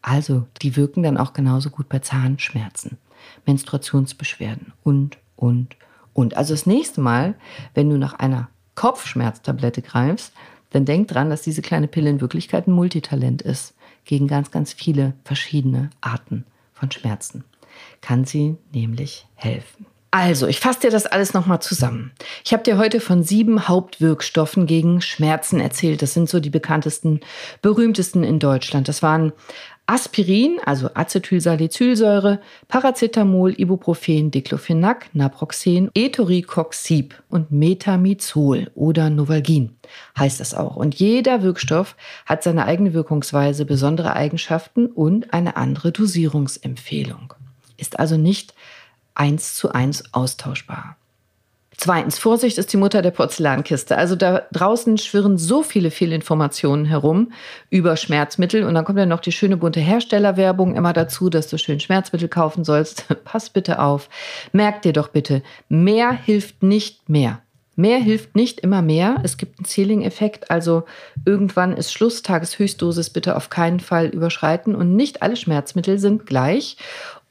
Also, 0.01 0.47
die 0.61 0.75
wirken 0.75 1.03
dann 1.03 1.17
auch 1.17 1.33
genauso 1.33 1.69
gut 1.69 1.87
bei 1.87 1.99
Zahnschmerzen, 1.99 2.97
Menstruationsbeschwerden 3.45 4.73
und, 4.83 5.17
und, 5.35 5.75
und. 6.13 6.35
Also 6.35 6.53
das 6.53 6.65
nächste 6.65 7.01
Mal, 7.01 7.35
wenn 7.75 7.89
du 7.89 7.97
nach 7.97 8.13
einer 8.13 8.49
Kopfschmerztablette 8.75 9.81
greifst, 9.81 10.33
dann 10.71 10.85
denk 10.85 11.09
dran, 11.09 11.29
dass 11.29 11.41
diese 11.41 11.61
kleine 11.61 11.87
Pille 11.87 12.09
in 12.09 12.21
Wirklichkeit 12.21 12.67
ein 12.67 12.71
Multitalent 12.71 13.41
ist 13.41 13.75
gegen 14.05 14.27
ganz, 14.27 14.51
ganz 14.51 14.73
viele 14.73 15.13
verschiedene 15.23 15.89
Arten 15.99 16.45
von 16.73 16.89
Schmerzen. 16.89 17.43
Kann 18.01 18.25
sie 18.25 18.57
nämlich 18.73 19.27
helfen. 19.35 19.85
Also, 20.13 20.47
ich 20.47 20.59
fasse 20.59 20.81
dir 20.81 20.91
das 20.91 21.05
alles 21.05 21.33
nochmal 21.33 21.61
zusammen. 21.61 22.11
Ich 22.43 22.51
habe 22.51 22.63
dir 22.63 22.77
heute 22.77 22.99
von 22.99 23.23
sieben 23.23 23.69
Hauptwirkstoffen 23.69 24.65
gegen 24.65 24.99
Schmerzen 24.99 25.61
erzählt. 25.61 26.01
Das 26.01 26.13
sind 26.13 26.27
so 26.27 26.41
die 26.41 26.49
bekanntesten, 26.49 27.21
berühmtesten 27.61 28.25
in 28.25 28.37
Deutschland. 28.37 28.89
Das 28.89 29.01
waren 29.01 29.31
Aspirin, 29.85 30.59
also 30.65 30.89
Acetylsalicylsäure, 30.93 32.41
Paracetamol, 32.67 33.53
Ibuprofen, 33.57 34.31
Diclofenac, 34.31 35.09
Naproxen, 35.13 35.89
Etoricoxib 35.95 37.15
und 37.29 37.51
Metamizol 37.51 38.69
oder 38.75 39.09
Novalgin 39.09 39.77
heißt 40.17 40.39
das 40.39 40.53
auch. 40.53 40.75
Und 40.75 40.95
jeder 40.95 41.43
Wirkstoff 41.43 41.95
hat 42.25 42.43
seine 42.43 42.65
eigene 42.65 42.93
Wirkungsweise, 42.93 43.65
besondere 43.65 44.15
Eigenschaften 44.15 44.87
und 44.87 45.33
eine 45.33 45.55
andere 45.55 45.91
Dosierungsempfehlung. 45.91 47.33
Ist 47.77 47.99
also 47.99 48.17
nicht 48.17 48.53
eins 49.21 49.53
zu 49.55 49.71
eins 49.71 50.03
austauschbar. 50.13 50.97
Zweitens, 51.77 52.17
Vorsicht 52.17 52.57
ist 52.57 52.73
die 52.73 52.77
Mutter 52.77 53.01
der 53.03 53.11
Porzellankiste. 53.11 53.97
Also 53.97 54.15
da 54.15 54.43
draußen 54.51 54.97
schwirren 54.97 55.37
so 55.37 55.61
viele 55.63 55.89
Fehlinformationen 55.91 56.85
herum 56.85 57.31
über 57.69 57.97
Schmerzmittel 57.97 58.63
und 58.63 58.73
dann 58.73 58.83
kommt 58.83 58.97
ja 58.99 59.05
noch 59.05 59.19
die 59.19 59.31
schöne 59.31 59.57
bunte 59.57 59.79
Herstellerwerbung 59.79 60.75
immer 60.75 60.93
dazu, 60.93 61.29
dass 61.29 61.47
du 61.47 61.57
schön 61.57 61.79
Schmerzmittel 61.79 62.29
kaufen 62.29 62.63
sollst. 62.63 63.05
Pass 63.23 63.51
bitte 63.51 63.79
auf. 63.79 64.09
Merk 64.51 64.81
dir 64.81 64.93
doch 64.93 65.07
bitte, 65.09 65.43
mehr 65.69 66.11
hilft 66.11 66.63
nicht 66.63 67.09
mehr. 67.09 67.41
Mehr 67.75 67.99
hilft 67.99 68.35
nicht 68.35 68.59
immer 68.59 68.81
mehr. 68.81 69.15
Es 69.23 69.37
gibt 69.37 69.57
einen 69.57 69.65
Ceiling-Effekt, 69.65 70.51
also 70.51 70.83
irgendwann 71.25 71.75
ist 71.75 71.93
Schluss, 71.93 72.21
Tageshöchstdosis 72.21 73.09
bitte 73.11 73.35
auf 73.35 73.49
keinen 73.49 73.79
Fall 73.79 74.07
überschreiten 74.07 74.75
und 74.75 74.95
nicht 74.95 75.21
alle 75.23 75.35
Schmerzmittel 75.35 75.97
sind 75.97 76.25
gleich 76.25 76.77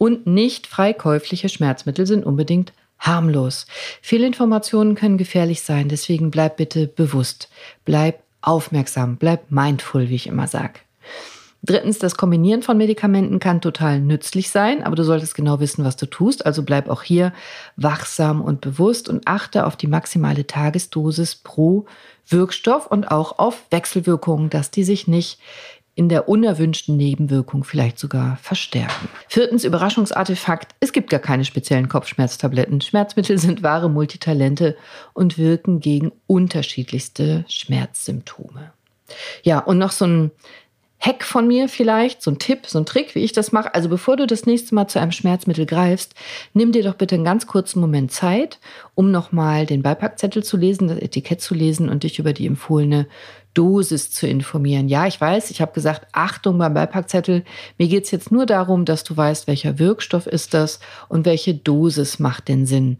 und 0.00 0.26
nicht 0.26 0.66
freikäufliche 0.66 1.50
Schmerzmittel 1.50 2.06
sind 2.06 2.24
unbedingt 2.24 2.72
harmlos. 2.98 3.66
Fehlinformationen 4.00 4.94
können 4.94 5.18
gefährlich 5.18 5.60
sein, 5.60 5.90
deswegen 5.90 6.30
bleib 6.30 6.56
bitte 6.56 6.86
bewusst, 6.86 7.50
bleib 7.84 8.22
aufmerksam, 8.40 9.18
bleib 9.18 9.50
mindful, 9.50 10.08
wie 10.08 10.14
ich 10.14 10.26
immer 10.26 10.46
sage. 10.46 10.80
Drittens, 11.62 11.98
das 11.98 12.16
Kombinieren 12.16 12.62
von 12.62 12.78
Medikamenten 12.78 13.40
kann 13.40 13.60
total 13.60 14.00
nützlich 14.00 14.48
sein, 14.48 14.82
aber 14.82 14.96
du 14.96 15.04
solltest 15.04 15.34
genau 15.34 15.60
wissen, 15.60 15.84
was 15.84 15.96
du 15.96 16.06
tust. 16.06 16.46
Also 16.46 16.62
bleib 16.62 16.88
auch 16.88 17.02
hier 17.02 17.34
wachsam 17.76 18.40
und 18.40 18.62
bewusst 18.62 19.10
und 19.10 19.28
achte 19.28 19.66
auf 19.66 19.76
die 19.76 19.86
maximale 19.86 20.46
Tagesdosis 20.46 21.34
pro 21.34 21.84
Wirkstoff 22.26 22.86
und 22.86 23.10
auch 23.10 23.38
auf 23.38 23.64
Wechselwirkungen, 23.70 24.48
dass 24.48 24.70
die 24.70 24.84
sich 24.84 25.06
nicht 25.08 25.38
in 26.00 26.08
der 26.08 26.30
unerwünschten 26.30 26.96
Nebenwirkung 26.96 27.62
vielleicht 27.62 27.98
sogar 27.98 28.38
verstärken. 28.38 29.10
Viertens, 29.28 29.64
Überraschungsartefakt. 29.64 30.74
Es 30.80 30.94
gibt 30.94 31.10
gar 31.10 31.20
keine 31.20 31.44
speziellen 31.44 31.90
Kopfschmerztabletten. 31.90 32.80
Schmerzmittel 32.80 33.36
sind 33.36 33.62
wahre 33.62 33.90
Multitalente 33.90 34.78
und 35.12 35.36
wirken 35.36 35.78
gegen 35.78 36.10
unterschiedlichste 36.26 37.44
Schmerzsymptome. 37.48 38.72
Ja, 39.42 39.58
und 39.58 39.76
noch 39.76 39.92
so 39.92 40.06
ein 40.06 40.30
Hack 41.00 41.24
von 41.24 41.46
mir 41.46 41.68
vielleicht, 41.68 42.22
so 42.22 42.30
ein 42.30 42.38
Tipp, 42.38 42.66
so 42.66 42.78
ein 42.78 42.84
Trick, 42.84 43.14
wie 43.14 43.24
ich 43.24 43.32
das 43.32 43.52
mache. 43.52 43.74
Also 43.74 43.88
bevor 43.88 44.16
du 44.16 44.26
das 44.26 44.44
nächste 44.44 44.74
Mal 44.74 44.86
zu 44.86 45.00
einem 45.00 45.12
Schmerzmittel 45.12 45.64
greifst, 45.64 46.14
nimm 46.52 46.72
dir 46.72 46.82
doch 46.82 46.94
bitte 46.94 47.14
einen 47.14 47.24
ganz 47.24 47.46
kurzen 47.46 47.80
Moment 47.80 48.12
Zeit, 48.12 48.58
um 48.94 49.10
nochmal 49.10 49.64
den 49.64 49.82
Beipackzettel 49.82 50.44
zu 50.44 50.58
lesen, 50.58 50.88
das 50.88 50.98
Etikett 50.98 51.40
zu 51.40 51.54
lesen 51.54 51.88
und 51.88 52.02
dich 52.02 52.18
über 52.18 52.34
die 52.34 52.46
empfohlene 52.46 53.06
Dosis 53.54 54.10
zu 54.12 54.28
informieren. 54.28 54.88
Ja, 54.88 55.06
ich 55.06 55.20
weiß, 55.20 55.50
ich 55.50 55.60
habe 55.60 55.72
gesagt, 55.72 56.06
Achtung 56.12 56.58
beim 56.58 56.74
Beipackzettel. 56.74 57.44
Mir 57.78 57.88
geht 57.88 58.04
es 58.04 58.10
jetzt 58.10 58.30
nur 58.30 58.46
darum, 58.46 58.84
dass 58.84 59.02
du 59.02 59.16
weißt, 59.16 59.46
welcher 59.48 59.78
Wirkstoff 59.78 60.26
ist 60.26 60.54
das 60.54 60.78
und 61.08 61.26
welche 61.26 61.54
Dosis 61.54 62.20
macht 62.20 62.46
den 62.46 62.66
Sinn. 62.66 62.98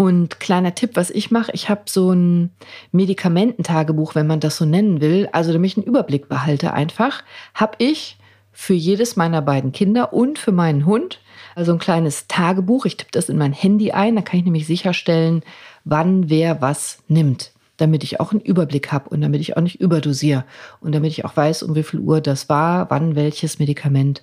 Und 0.00 0.40
kleiner 0.40 0.74
Tipp, 0.74 0.92
was 0.94 1.10
ich 1.10 1.30
mache, 1.30 1.52
ich 1.52 1.68
habe 1.68 1.82
so 1.84 2.10
ein 2.10 2.52
Medikamententagebuch, 2.90 4.14
wenn 4.14 4.26
man 4.26 4.40
das 4.40 4.56
so 4.56 4.64
nennen 4.64 5.02
will, 5.02 5.28
also 5.32 5.52
damit 5.52 5.72
ich 5.72 5.76
einen 5.76 5.86
Überblick 5.86 6.26
behalte 6.26 6.72
einfach, 6.72 7.22
habe 7.52 7.74
ich 7.76 8.16
für 8.50 8.72
jedes 8.72 9.16
meiner 9.16 9.42
beiden 9.42 9.72
Kinder 9.72 10.14
und 10.14 10.38
für 10.38 10.52
meinen 10.52 10.86
Hund 10.86 11.20
also 11.54 11.72
ein 11.72 11.78
kleines 11.78 12.26
Tagebuch. 12.28 12.86
Ich 12.86 12.96
tippe 12.96 13.10
das 13.12 13.28
in 13.28 13.36
mein 13.36 13.52
Handy 13.52 13.92
ein, 13.92 14.16
da 14.16 14.22
kann 14.22 14.38
ich 14.38 14.46
nämlich 14.46 14.66
sicherstellen, 14.66 15.42
wann 15.84 16.30
wer 16.30 16.62
was 16.62 17.02
nimmt 17.08 17.52
damit 17.76 18.04
ich 18.04 18.20
auch 18.20 18.32
einen 18.32 18.42
Überblick 18.42 18.92
habe 18.92 19.08
und 19.08 19.22
damit 19.22 19.40
ich 19.40 19.56
auch 19.56 19.62
nicht 19.62 19.80
überdosiere 19.80 20.44
und 20.80 20.94
damit 20.94 21.12
ich 21.12 21.24
auch 21.24 21.34
weiß, 21.34 21.62
um 21.62 21.74
wie 21.74 21.82
viel 21.82 22.00
Uhr 22.00 22.20
das 22.20 22.50
war, 22.50 22.90
wann 22.90 23.16
welches 23.16 23.58
Medikament 23.58 24.22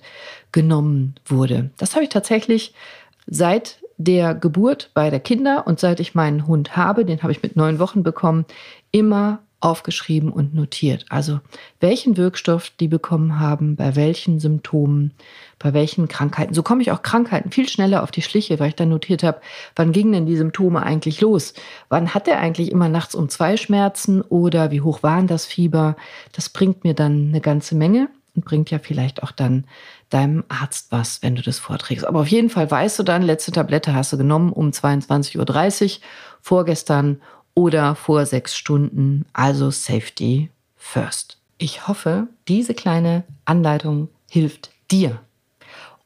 genommen 0.52 1.16
wurde. 1.26 1.70
Das 1.76 1.94
habe 1.94 2.04
ich 2.04 2.08
tatsächlich 2.08 2.72
seit 3.26 3.80
der 3.98 4.34
Geburt 4.34 4.90
beider 4.94 5.20
Kinder 5.20 5.66
und 5.66 5.80
seit 5.80 6.00
ich 6.00 6.14
meinen 6.14 6.46
Hund 6.46 6.76
habe, 6.76 7.04
den 7.04 7.22
habe 7.22 7.32
ich 7.32 7.42
mit 7.42 7.56
neun 7.56 7.78
Wochen 7.78 8.02
bekommen, 8.02 8.46
immer 8.92 9.40
aufgeschrieben 9.60 10.30
und 10.30 10.54
notiert. 10.54 11.04
Also 11.08 11.40
welchen 11.80 12.16
Wirkstoff 12.16 12.70
die 12.78 12.86
bekommen 12.86 13.40
haben, 13.40 13.74
bei 13.74 13.96
welchen 13.96 14.38
Symptomen, 14.38 15.14
bei 15.58 15.72
welchen 15.74 16.06
Krankheiten. 16.06 16.54
So 16.54 16.62
komme 16.62 16.80
ich 16.82 16.92
auch 16.92 17.02
Krankheiten 17.02 17.50
viel 17.50 17.68
schneller 17.68 18.04
auf 18.04 18.12
die 18.12 18.22
Schliche, 18.22 18.60
weil 18.60 18.68
ich 18.68 18.76
dann 18.76 18.88
notiert 18.88 19.24
habe, 19.24 19.40
wann 19.74 19.90
gingen 19.90 20.12
denn 20.12 20.26
die 20.26 20.36
Symptome 20.36 20.80
eigentlich 20.82 21.20
los? 21.20 21.54
Wann 21.88 22.14
hat 22.14 22.28
er 22.28 22.38
eigentlich 22.38 22.70
immer 22.70 22.88
nachts 22.88 23.16
um 23.16 23.28
zwei 23.28 23.56
Schmerzen 23.56 24.22
oder 24.22 24.70
wie 24.70 24.80
hoch 24.80 25.02
waren 25.02 25.26
das 25.26 25.44
Fieber? 25.44 25.96
Das 26.32 26.48
bringt 26.48 26.84
mir 26.84 26.94
dann 26.94 27.28
eine 27.28 27.40
ganze 27.40 27.74
Menge 27.74 28.08
und 28.36 28.44
bringt 28.44 28.70
ja 28.70 28.78
vielleicht 28.78 29.24
auch 29.24 29.32
dann 29.32 29.64
deinem 30.10 30.44
Arzt 30.48 30.86
was, 30.90 31.22
wenn 31.22 31.34
du 31.34 31.42
das 31.42 31.58
vorträgst. 31.58 32.06
Aber 32.06 32.20
auf 32.20 32.28
jeden 32.28 32.50
Fall 32.50 32.70
weißt 32.70 32.98
du 32.98 33.02
dann, 33.02 33.22
letzte 33.22 33.52
Tablette 33.52 33.94
hast 33.94 34.12
du 34.12 34.16
genommen 34.16 34.52
um 34.52 34.70
22.30 34.70 35.38
Uhr, 35.38 36.00
vorgestern 36.40 37.20
oder 37.54 37.94
vor 37.94 38.24
sechs 38.26 38.56
Stunden. 38.56 39.26
Also 39.32 39.70
Safety 39.70 40.50
first. 40.76 41.38
Ich 41.58 41.88
hoffe, 41.88 42.28
diese 42.46 42.74
kleine 42.74 43.24
Anleitung 43.44 44.08
hilft 44.30 44.70
dir. 44.90 45.20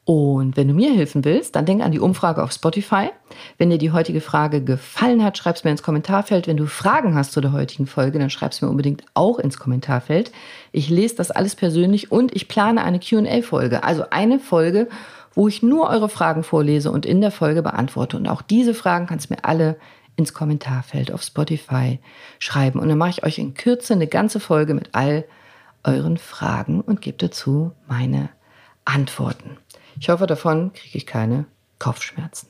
Und 0.05 0.57
wenn 0.57 0.67
du 0.67 0.73
mir 0.73 0.93
helfen 0.93 1.23
willst, 1.23 1.55
dann 1.55 1.65
denk 1.65 1.81
an 1.81 1.93
die 1.93 1.99
Umfrage 1.99 2.43
auf 2.43 2.51
Spotify. 2.51 3.09
Wenn 3.57 3.69
dir 3.69 3.77
die 3.77 3.91
heutige 3.91 4.19
Frage 4.19 4.61
gefallen 4.61 5.23
hat, 5.23 5.37
schreib 5.37 5.55
es 5.55 5.63
mir 5.63 5.71
ins 5.71 5.83
Kommentarfeld. 5.83 6.45
Wenn 6.45 6.57
du 6.57 6.65
Fragen 6.65 7.15
hast 7.15 7.31
zu 7.31 7.39
der 7.39 7.53
heutigen 7.53 7.87
Folge, 7.87 8.19
dann 8.19 8.29
schreib 8.29 8.51
es 8.51 8.61
mir 8.61 8.67
unbedingt 8.67 9.05
auch 9.13 9.39
ins 9.39 9.57
Kommentarfeld. 9.57 10.33
Ich 10.73 10.89
lese 10.89 11.15
das 11.15 11.31
alles 11.31 11.55
persönlich 11.55 12.11
und 12.11 12.35
ich 12.35 12.49
plane 12.49 12.83
eine 12.83 12.99
QA-Folge. 12.99 13.85
Also 13.85 14.03
eine 14.09 14.39
Folge, 14.39 14.89
wo 15.35 15.47
ich 15.47 15.63
nur 15.63 15.89
eure 15.89 16.09
Fragen 16.09 16.43
vorlese 16.43 16.91
und 16.91 17.05
in 17.05 17.21
der 17.21 17.31
Folge 17.31 17.63
beantworte. 17.63 18.17
Und 18.17 18.27
auch 18.27 18.41
diese 18.41 18.73
Fragen 18.73 19.07
kannst 19.07 19.29
du 19.29 19.35
mir 19.35 19.45
alle 19.45 19.77
ins 20.17 20.33
Kommentarfeld 20.33 21.13
auf 21.13 21.23
Spotify 21.23 21.99
schreiben. 22.39 22.79
Und 22.79 22.89
dann 22.89 22.97
mache 22.97 23.11
ich 23.11 23.23
euch 23.23 23.39
in 23.39 23.53
Kürze 23.53 23.93
eine 23.93 24.07
ganze 24.07 24.41
Folge 24.41 24.73
mit 24.73 24.89
all 24.91 25.23
euren 25.85 26.17
Fragen 26.17 26.81
und 26.81 27.01
gebe 27.01 27.17
dazu 27.17 27.71
meine 27.87 28.29
Antworten. 28.85 29.57
Ich 29.99 30.09
hoffe, 30.09 30.27
davon 30.27 30.73
kriege 30.73 30.97
ich 30.97 31.05
keine 31.05 31.45
Kopfschmerzen. 31.79 32.47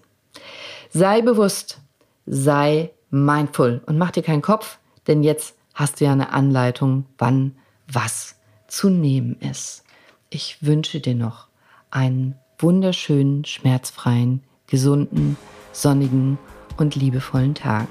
Sei 0.90 1.22
bewusst, 1.22 1.80
sei 2.26 2.92
mindful 3.10 3.82
und 3.86 3.98
mach 3.98 4.12
dir 4.12 4.24
keinen 4.24 4.42
Kopf, 4.42 4.78
denn 5.08 5.24
jetzt 5.24 5.56
hast 5.74 6.00
du 6.00 6.06
ja 6.06 6.12
eine 6.12 6.32
Anleitung, 6.32 7.06
wann 7.18 7.56
was 7.88 8.36
zu 8.68 8.90
nehmen 8.90 9.38
ist. 9.40 9.84
Ich 10.30 10.58
wünsche 10.62 11.00
dir 11.00 11.16
noch 11.16 11.48
einen 11.92 12.36
wunderschönen, 12.58 13.46
schmerzfreien, 13.46 14.42
gesunden, 14.68 15.38
sonnigen 15.72 16.38
und 16.78 16.96
liebevollen 16.96 17.56
Tag. 17.56 17.88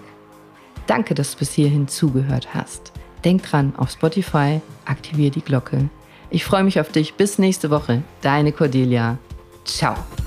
Danke, 0.86 1.14
dass 1.14 1.32
du 1.32 1.38
bis 1.38 1.52
hierhin 1.52 1.86
zugehört 1.86 2.54
hast. 2.54 2.92
Denk 3.24 3.44
dran, 3.44 3.74
auf 3.76 3.90
Spotify 3.90 4.60
aktiviere 4.84 5.30
die 5.30 5.42
Glocke. 5.42 5.88
Ich 6.30 6.44
freue 6.44 6.64
mich 6.64 6.80
auf 6.80 6.90
dich. 6.90 7.14
Bis 7.14 7.38
nächste 7.38 7.70
Woche. 7.70 8.02
Deine 8.22 8.52
Cordelia. 8.52 9.18
Tchau! 9.64 10.21